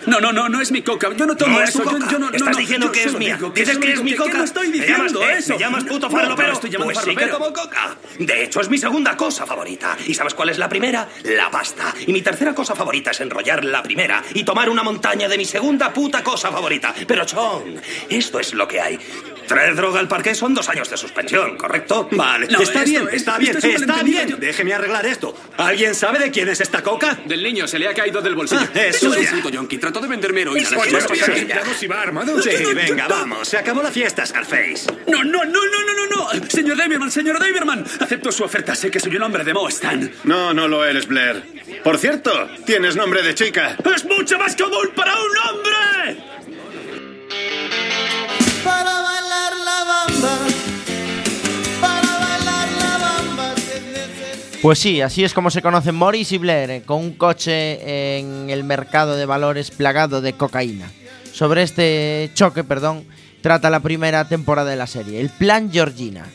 [0.04, 1.10] No, no, no, no es mi coca.
[1.16, 1.84] Yo no tomo No es eso.
[1.84, 2.08] Yo, coca.
[2.10, 3.36] yo no, no, Estás no, diciendo yo que es mía.
[3.36, 4.38] digo Dices que es mi coca.
[4.38, 5.38] no estoy ¿Me diciendo llamas, eh?
[5.38, 5.52] eso.
[5.52, 7.38] ¿Me llamas puto no estoy llamando pues sí que farlopero.
[7.38, 7.96] tomo coca.
[8.18, 9.96] De hecho, es mi segunda cosa favorita.
[10.06, 11.08] ¿Y sabes cuál es la primera?
[11.22, 11.94] La pasta.
[12.04, 15.44] Y mi tercera cosa favorita es enrollar la primera y tomar una montaña de mi
[15.44, 16.92] segunda puta cosa favorita.
[17.06, 18.98] Pero, Chon, esto es lo que hay.
[19.46, 22.08] Traer droga al parque son dos años de suspensión, ¿correcto?
[22.12, 24.36] Vale, No, está esto bien, es- está esto bien, está bien.
[24.38, 25.34] Déjeme arreglar esto.
[25.58, 27.18] ¿Alguien sabe de quién es esta coca?
[27.26, 28.62] Del niño, se le ha caído del bolsillo.
[28.74, 29.78] Ah, es es puto yonki.
[29.78, 30.68] Trató de venderme heroína.
[30.78, 32.40] Oye, va armado?
[32.42, 33.48] Sí, venga, vamos.
[33.48, 34.86] Se acabó la fiesta, Scarface.
[35.08, 36.48] No, no, no, no, no, no, no.
[36.48, 37.84] Señor Daverman, señor Daverman.
[38.00, 38.74] Acepto su oferta.
[38.74, 40.10] Sé que soy un hombre de Mo Stan.
[40.24, 41.42] No, no lo eres, Blair.
[41.84, 43.76] Por cierto, tienes nombre de chica.
[43.94, 46.24] ¡Es mucho más común para un hombre!
[48.64, 49.00] Para
[54.62, 58.48] Pues sí, así es como se conocen Morris y Blair, eh, con un coche en
[58.48, 60.88] el mercado de valores plagado de cocaína.
[61.32, 63.04] Sobre este choque, perdón,
[63.40, 66.26] trata la primera temporada de la serie, el Plan Georgina.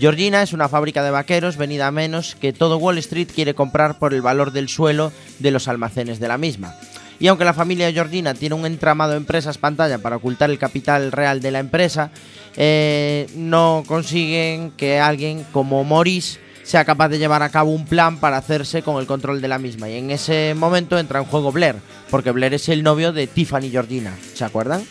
[0.00, 4.00] Georgina es una fábrica de vaqueros venida a menos que todo Wall Street quiere comprar
[4.00, 6.74] por el valor del suelo de los almacenes de la misma.
[7.18, 11.12] Y aunque la familia Georgina tiene un entramado de empresas pantalla para ocultar el capital
[11.12, 12.10] real de la empresa,
[12.56, 18.18] eh, no consiguen que alguien como Maurice sea capaz de llevar a cabo un plan
[18.18, 19.88] para hacerse con el control de la misma.
[19.88, 21.76] Y en ese momento entra en juego Blair,
[22.10, 24.12] porque Blair es el novio de Tiffany Georgina.
[24.34, 24.82] ¿Se acuerdan?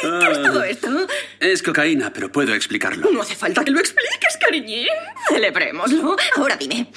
[0.00, 1.06] ¿Qué es todo esto?
[1.40, 3.10] es cocaína, pero puedo explicarlo.
[3.10, 4.86] No hace falta que lo expliques, cariñín.
[5.28, 6.16] Celebrémoslo.
[6.36, 6.88] Ahora dime.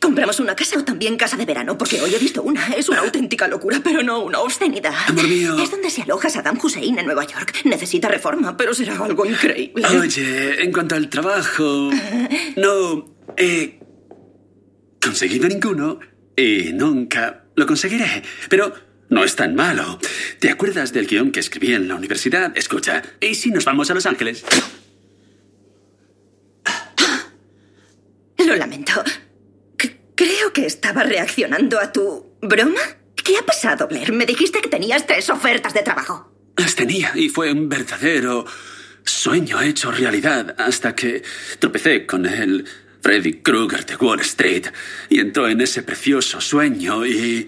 [0.00, 1.76] ¿Compramos una casa o también casa de verano?
[1.76, 2.68] Porque hoy he visto una.
[2.68, 4.94] Es una auténtica locura, pero no una obscenidad.
[5.08, 5.58] Amor mío.
[5.62, 7.60] Es donde se aloja Saddam Hussein en Nueva York.
[7.64, 9.84] Necesita reforma, pero será algo increíble.
[9.86, 11.90] Oye, en cuanto al trabajo,
[12.56, 13.78] no he
[15.02, 16.00] conseguido ninguno
[16.34, 18.22] y nunca lo conseguiré.
[18.48, 18.72] Pero
[19.10, 19.98] no es tan malo.
[20.38, 22.56] ¿Te acuerdas del guion que escribí en la universidad?
[22.56, 24.44] Escucha, ¿y si nos vamos a Los Ángeles?
[28.38, 29.04] Lo lamento.
[29.78, 32.80] C- creo que estaba reaccionando a tu broma.
[33.22, 34.12] ¿Qué ha pasado, Blair?
[34.12, 36.32] Me dijiste que tenías tres ofertas de trabajo.
[36.56, 38.44] Las tenía y fue un verdadero
[39.04, 41.22] sueño hecho realidad hasta que
[41.58, 42.64] tropecé con el
[43.02, 44.66] Freddy Krueger de Wall Street
[45.08, 47.46] y entró en ese precioso sueño y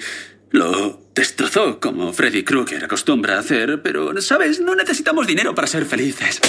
[0.53, 4.61] lo destrozó como Freddy Krueger acostumbra a hacer, pero, ¿sabes?
[4.61, 6.41] No necesitamos dinero para ser felices.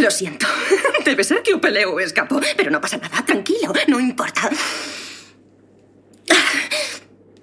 [0.00, 0.46] Lo siento.
[1.04, 3.24] Debe ser que un peleo escapó, pero no pasa nada.
[3.24, 4.48] Tranquilo, no importa.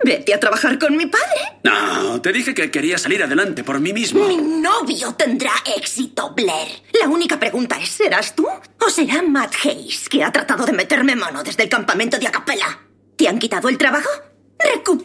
[0.03, 1.59] Vete a trabajar con mi padre.
[1.63, 4.25] No, te dije que quería salir adelante por mí mismo.
[4.25, 6.81] Mi novio tendrá éxito, Blair.
[6.99, 11.17] La única pregunta es, ¿serás tú o será Matt Hayes, que ha tratado de meterme
[11.17, 12.79] mano desde el campamento de Acapella?
[13.17, 14.09] ¿Te han quitado el trabajo?
[14.57, 14.98] ¡Recupéralo!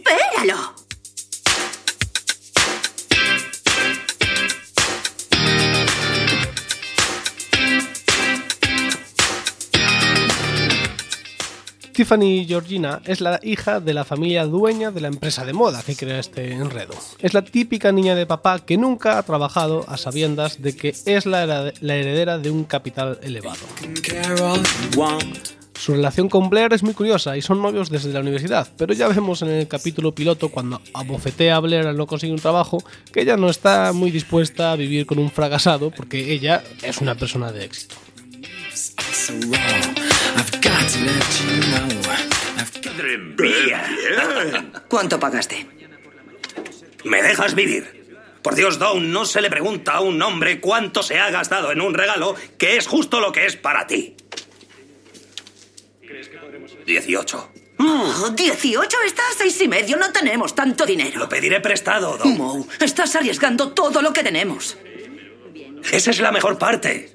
[12.09, 15.97] Tiffany Georgina es la hija de la familia dueña de la empresa de moda que
[15.97, 16.93] crea este enredo.
[17.19, 21.25] Es la típica niña de papá que nunca ha trabajado a sabiendas de que es
[21.25, 23.57] la, herede- la heredera de un capital elevado.
[25.81, 29.09] Su relación con Blair es muy curiosa y son novios desde la universidad, pero ya
[29.09, 32.85] vemos en el capítulo piloto cuando abofetea a Blair al no conseguir un trabajo
[33.15, 37.15] que ella no está muy dispuesta a vivir con un fracasado porque ella es una
[37.15, 37.95] persona de éxito.
[42.95, 44.73] ¡Madre mía!
[44.89, 45.67] ¿Cuánto pagaste?
[47.05, 48.05] ¿Me dejas vivir?
[48.43, 51.81] Por Dios, Dawn, no se le pregunta a un hombre cuánto se ha gastado en
[51.81, 54.17] un regalo que es justo lo que es para ti.
[56.87, 57.53] 18.
[57.79, 59.97] Oh, 18 está a seis y medio.
[59.97, 61.19] No tenemos tanto dinero.
[61.19, 62.37] Lo pediré prestado, Dawn.
[62.37, 64.77] Mo, estás arriesgando todo lo que tenemos.
[65.91, 67.13] Esa es la mejor parte.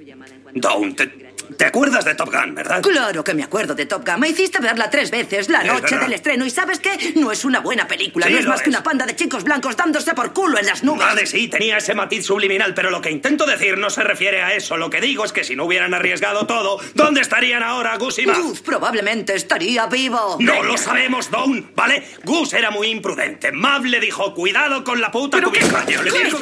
[0.54, 2.82] Dawn, te, te acuerdas de Top Gun, ¿verdad?
[2.82, 4.20] Claro que me acuerdo de Top Gun.
[4.20, 6.45] Me hiciste verla tres veces la noche del estreno.
[6.45, 7.14] ¿Y sabes qué?
[7.16, 8.28] No es una buena película.
[8.28, 10.84] Sí, no es más que una panda de chicos blancos dándose por culo en las
[10.84, 11.06] nubes.
[11.06, 14.54] Vale, sí, tenía ese matiz subliminal, pero lo que intento decir no se refiere a
[14.54, 14.78] eso.
[14.78, 18.26] Lo que digo es que si no hubieran arriesgado todo, ¿dónde estarían ahora Gus y
[18.26, 18.38] Matt?
[18.38, 20.38] Gus probablemente estaría vivo.
[20.39, 22.04] No lo sabemos, Dawn, ¿vale?
[22.24, 23.52] Gus era muy imprudente.
[23.52, 25.86] Mav le dijo, cuidado con la puta ¿Pero qué cubierta".
[25.86, 26.38] coño le dijo?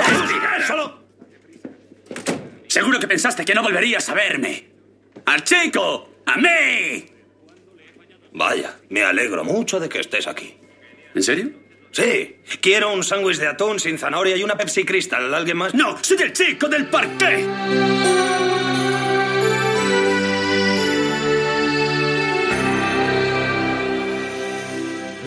[0.68, 1.08] Solo...
[2.68, 4.77] Seguro que pensaste que no volverías a verme.
[5.26, 6.10] ¡Al chico!
[6.26, 7.06] ¡A mí!
[8.34, 10.56] Vaya, me alegro mucho de que estés aquí.
[11.16, 11.52] ¿En serio?
[11.92, 15.34] Sí, quiero un sándwich de atún sin zanahoria y una Pepsi Crystal.
[15.34, 15.74] ¿Alguien más?
[15.74, 15.98] ¡No!
[16.04, 17.48] ¡Soy el chico del parqué!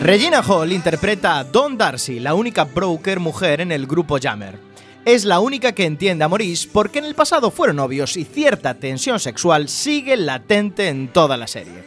[0.01, 4.70] Regina Hall interpreta a Dawn Darcy, la única broker mujer en el grupo Jammer.
[5.05, 8.75] Es la única que entiende a Maurice porque en el pasado fueron novios y cierta
[8.75, 11.83] tensión sexual sigue latente en toda la serie.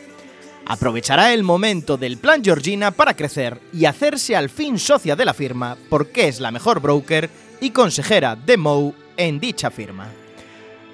[0.66, 5.34] Aprovechará el momento del plan Georgina para crecer y hacerse al fin socia de la
[5.34, 10.08] firma porque es la mejor broker y consejera de Moe en dicha firma.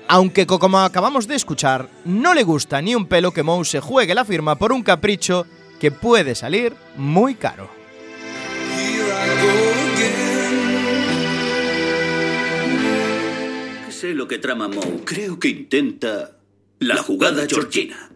[0.08, 3.80] Aunque co- como acabamos de escuchar, no le gusta ni un pelo que Moe se
[3.80, 5.46] juegue la firma por un capricho
[5.78, 7.70] que puede salir muy caro.
[14.00, 15.04] Sé lo que trama Moe.
[15.04, 16.38] Creo que intenta
[16.78, 18.10] la jugada georgina.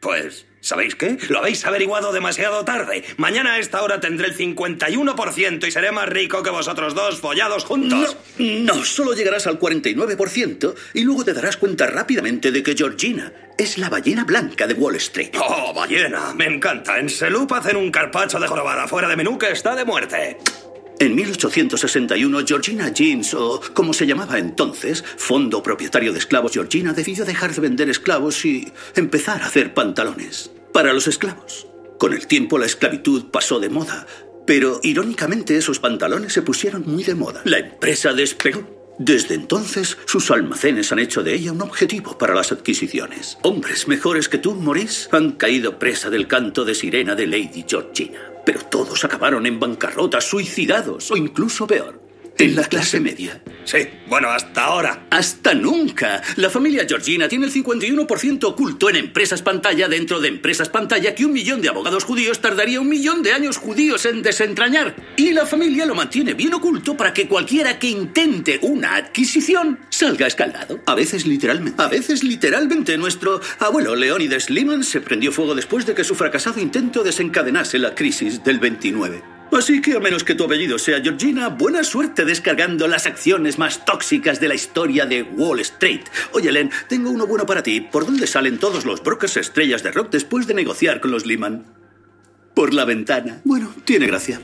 [0.00, 1.16] Pues, ¿sabéis qué?
[1.28, 3.04] Lo habéis averiguado demasiado tarde.
[3.18, 7.64] Mañana a esta hora tendré el 51% y seré más rico que vosotros dos follados
[7.64, 8.16] juntos.
[8.36, 13.32] No, no, solo llegarás al 49% y luego te darás cuenta rápidamente de que Georgina
[13.56, 15.36] es la ballena blanca de Wall Street.
[15.40, 16.34] ¡Oh, ballena!
[16.34, 16.98] Me encanta.
[16.98, 20.38] En Selup hacen un carpacho de jorobada fuera de menú que está de muerte.
[21.02, 27.24] En 1861, Georgina Jeans, o como se llamaba entonces, Fondo Propietario de Esclavos Georgina, decidió
[27.24, 31.66] dejar de vender esclavos y empezar a hacer pantalones para los esclavos.
[31.98, 34.06] Con el tiempo la esclavitud pasó de moda,
[34.46, 37.42] pero irónicamente esos pantalones se pusieron muy de moda.
[37.46, 38.94] La empresa despegó.
[39.00, 43.38] Desde entonces, sus almacenes han hecho de ella un objetivo para las adquisiciones.
[43.42, 48.31] Hombres mejores que tú, Maurice, han caído presa del canto de sirena de Lady Georgina.
[48.44, 52.11] Pero todos acabaron en bancarrota, suicidados o incluso peor.
[52.42, 53.40] En la clase media.
[53.64, 53.78] Sí,
[54.08, 55.06] bueno, hasta ahora.
[55.10, 56.20] Hasta nunca.
[56.34, 61.24] La familia Georgina tiene el 51% oculto en empresas pantalla dentro de empresas pantalla que
[61.24, 64.96] un millón de abogados judíos tardaría un millón de años judíos en desentrañar.
[65.16, 70.26] Y la familia lo mantiene bien oculto para que cualquiera que intente una adquisición salga
[70.26, 70.80] escaldado.
[70.86, 71.80] A veces literalmente.
[71.80, 72.98] A veces literalmente.
[72.98, 77.94] Nuestro abuelo Leónidas Lehman se prendió fuego después de que su fracasado intento desencadenase la
[77.94, 79.41] crisis del 29.
[79.52, 83.84] Así que a menos que tu apellido sea Georgina, buena suerte descargando las acciones más
[83.84, 86.00] tóxicas de la historia de Wall Street.
[86.32, 87.82] Oye, Len, tengo uno bueno para ti.
[87.82, 91.66] ¿Por dónde salen todos los brokers estrellas de rock después de negociar con los Lehman?
[92.54, 93.42] Por la ventana.
[93.44, 94.40] Bueno, tiene gracia.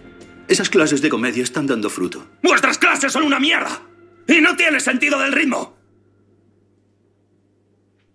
[0.47, 2.27] Esas clases de comedia están dando fruto.
[2.43, 3.83] ¡Vuestras clases son una mierda!
[4.27, 5.79] ¡Y no tiene sentido del ritmo!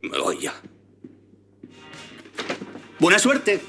[0.03, 0.53] Me voy ya.
[2.99, 3.61] Buena suerte.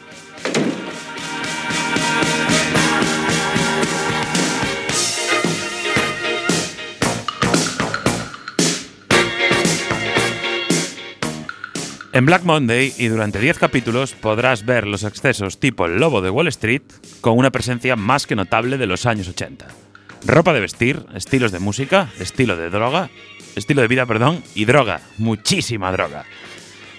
[12.14, 16.30] En Black Monday y durante 10 capítulos podrás ver los excesos tipo el lobo de
[16.30, 16.82] Wall Street
[17.20, 19.66] con una presencia más que notable de los años 80.
[20.24, 23.10] Ropa de vestir, estilos de música, estilo de droga,
[23.56, 26.24] estilo de vida, perdón, y droga, muchísima droga.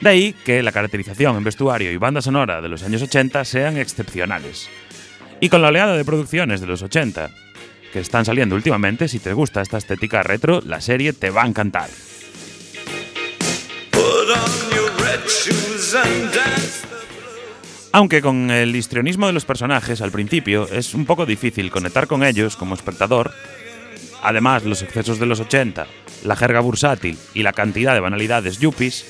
[0.02, 3.78] De ahí que la caracterización en vestuario y banda sonora de los años 80 sean
[3.78, 4.68] excepcionales.
[5.40, 7.30] Y con la oleada de producciones de los 80
[7.94, 11.48] que están saliendo últimamente, si te gusta esta estética retro, la serie te va a
[11.48, 11.90] encantar.
[17.92, 22.24] Aunque con el histrionismo de los personajes al principio es un poco difícil conectar con
[22.24, 23.32] ellos como espectador,
[24.22, 25.88] además los excesos de los 80,
[26.26, 29.06] la jerga bursátil y la cantidad de banalidades yuppies,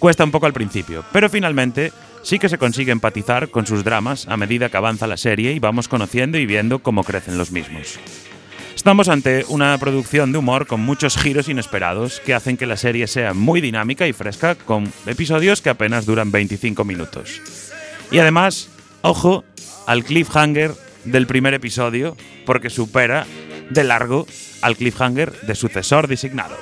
[0.00, 1.92] cuesta un poco al principio, pero finalmente
[2.22, 5.60] sí que se consigue empatizar con sus dramas a medida que avanza la serie y
[5.60, 8.00] vamos conociendo y viendo cómo crecen los mismos.
[8.84, 13.06] Estamos ante una producción de humor con muchos giros inesperados que hacen que la serie
[13.06, 17.40] sea muy dinámica y fresca con episodios que apenas duran 25 minutos.
[18.10, 18.68] Y además,
[19.00, 19.42] ojo
[19.86, 20.72] al cliffhanger
[21.06, 22.14] del primer episodio,
[22.44, 23.26] porque supera
[23.70, 24.26] de largo
[24.60, 26.58] al cliffhanger de sucesor designado.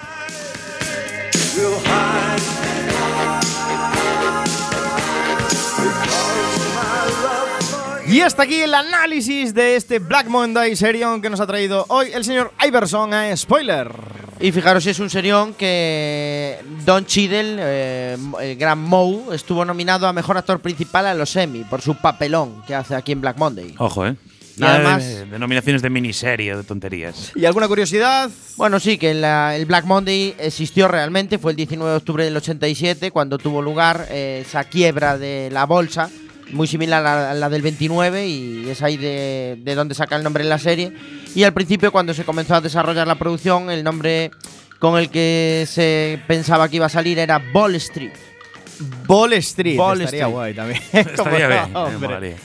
[8.13, 12.09] Y hasta aquí el análisis de este Black Monday serión que nos ha traído hoy
[12.13, 13.91] el señor Iverson a Spoiler.
[14.39, 20.13] Y fijaros, es un serión que Don Cheadle, eh, el gran Moe, estuvo nominado a
[20.13, 23.75] Mejor Actor Principal a los Emmy por su papelón que hace aquí en Black Monday.
[23.79, 24.17] Ojo, ¿eh?
[24.57, 27.33] Y Nada además- de, de nominaciones de miniserie de tonterías.
[27.35, 28.29] ¿Y alguna curiosidad?
[28.57, 32.37] Bueno, sí, que la- el Black Monday existió realmente, fue el 19 de octubre del
[32.37, 36.11] 87 cuando tuvo lugar eh, esa quiebra de la bolsa,
[36.53, 40.43] muy similar a la, del 29 y es ahí de, de donde saca el nombre
[40.43, 40.93] en la serie.
[41.35, 44.31] Y al principio cuando se comenzó a desarrollar la producción, el nombre
[44.79, 48.13] con el que se pensaba que iba a salir era Ball Street.
[49.07, 49.77] Ball Street.
[49.77, 50.33] Ball estaría Street.
[50.35, 50.83] guay también.
[50.93, 52.37] Estaría ¿Cómo no, bien.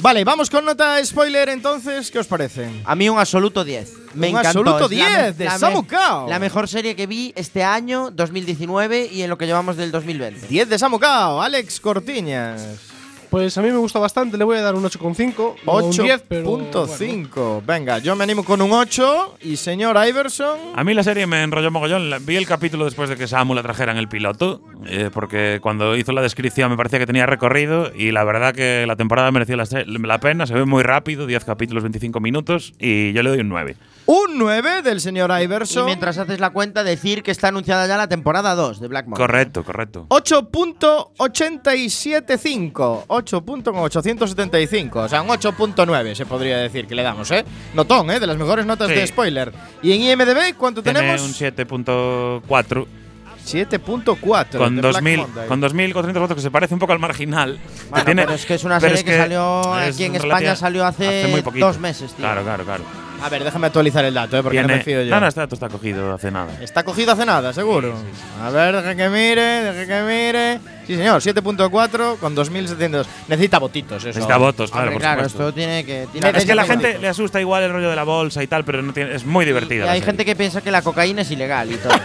[0.00, 2.10] Vale, vamos con nota spoiler entonces.
[2.10, 2.68] ¿Qué os parece?
[2.84, 3.92] A mí un absoluto 10.
[4.14, 4.48] Me Un encantó.
[4.48, 6.28] absoluto Es la me- 10 de Samu Kao.
[6.28, 10.48] La mejor serie que vi este año, 2019, y en lo que llevamos del 2020.
[10.48, 12.66] 10 de Samucao, Alex Cortiñas.
[13.32, 15.54] Pues a mí me gusta bastante, le voy a dar un 8,5.
[15.64, 16.68] no un 10, pero, bueno.
[16.70, 17.62] 8.5.
[17.66, 19.38] Venga, yo me animo con un 8.
[19.40, 20.58] Y señor Iverson.
[20.76, 22.10] A mí la serie me enrolló mogollón.
[22.26, 25.96] Vi el capítulo después de que Samu la trajera en el piloto, eh, porque cuando
[25.96, 29.56] hizo la descripción me parecía que tenía recorrido y la verdad que la temporada mereció
[29.56, 30.46] la, se- la pena.
[30.46, 33.76] Se ve muy rápido, 10 capítulos, 25 minutos y yo le doy un 9.
[34.04, 35.86] Un 9 del señor Y Iverson.
[35.86, 39.24] mientras haces la cuenta, decir que está anunciada ya la temporada 2 de Black Monday.
[39.26, 40.06] Correcto, correcto.
[40.08, 43.06] 8.875.
[43.06, 44.96] 8.875.
[45.04, 47.44] O sea, un 8.9 se podría decir que le damos, ¿eh?
[47.74, 48.20] Notón, ¿eh?
[48.20, 48.94] De las mejores notas Sí.
[48.94, 49.52] de spoiler.
[49.82, 51.22] ¿Y en IMDB cuánto Tiene tenemos?
[51.22, 52.86] un 7.4
[53.44, 54.58] 7.4.
[54.58, 55.48] con de Black 2.000 Monday.
[55.48, 57.58] con 2.400 votos, que se parece un poco al marginal.
[57.90, 60.84] Bueno, Tiene- pero es que es una serie que, salió es aquí en España salió
[60.86, 61.66] hace, muy poquito.
[61.66, 62.18] dos meses, tío.
[62.24, 62.84] Claro, claro, claro.
[63.22, 64.42] A ver, déjame actualizar el dato, ¿eh?
[64.42, 65.10] Porque no Tiene- me fío yo.
[65.14, 66.52] No, no, este dato está cogido hace nada.
[66.60, 67.94] Está cogido hace nada, seguro.
[68.42, 69.42] A ver, deje que mire,
[69.72, 70.60] deje que mire.
[70.92, 73.06] Sí, señor, 7.4 con 2.700.
[73.28, 74.08] Necesita votitos, eso.
[74.08, 75.48] Necesita votos, claro, Hombre, por claro, supuesto.
[75.48, 76.06] esto tiene que.
[76.12, 77.00] tiene Claro, es que a la gente votos.
[77.02, 79.44] le asusta igual el rollo de la bolsa y tal, pero no tiene, es muy
[79.44, 79.86] Y divertida.
[79.86, 80.06] la hay serie.
[80.12, 81.92] gente que piensa que la cocaína es ilegal y todo.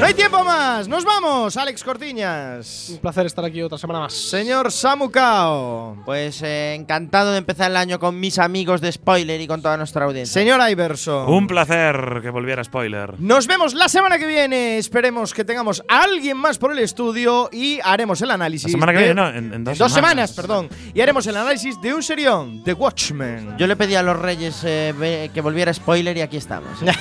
[0.00, 0.88] No hay tiempo más.
[0.88, 2.88] Nos vamos, Alex Cortiñas.
[2.90, 4.12] Un placer estar aquí otra semana más.
[4.14, 5.96] Señor Samucao.
[6.04, 9.76] pues eh, encantado de empezar el año con mis amigos de spoiler y con toda
[9.76, 10.32] nuestra audiencia.
[10.34, 11.32] Señor Iverson.
[11.32, 13.14] Un placer que volviera spoiler.
[13.20, 14.78] Nos vemos la semana que viene.
[14.78, 18.64] Esperemos que tengamos a alguien más por el estudio y haremos el análisis.
[18.64, 20.32] La semana que de- viene, no, en, en dos, dos semanas.
[20.32, 20.68] perdón.
[20.94, 23.56] Y haremos el análisis de un serión, The Watchmen.
[23.58, 26.80] Yo le pedí a los Reyes eh, que volviera spoiler y aquí estamos.
[26.82, 26.92] ¿eh?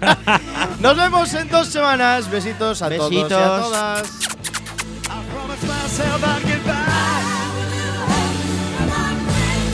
[0.80, 2.30] Nos vemos en dos semanas.
[2.30, 3.62] Besitos a todos y a Besitos.
[3.62, 4.08] todas.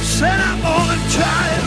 [0.03, 1.64] Said I'm gonna try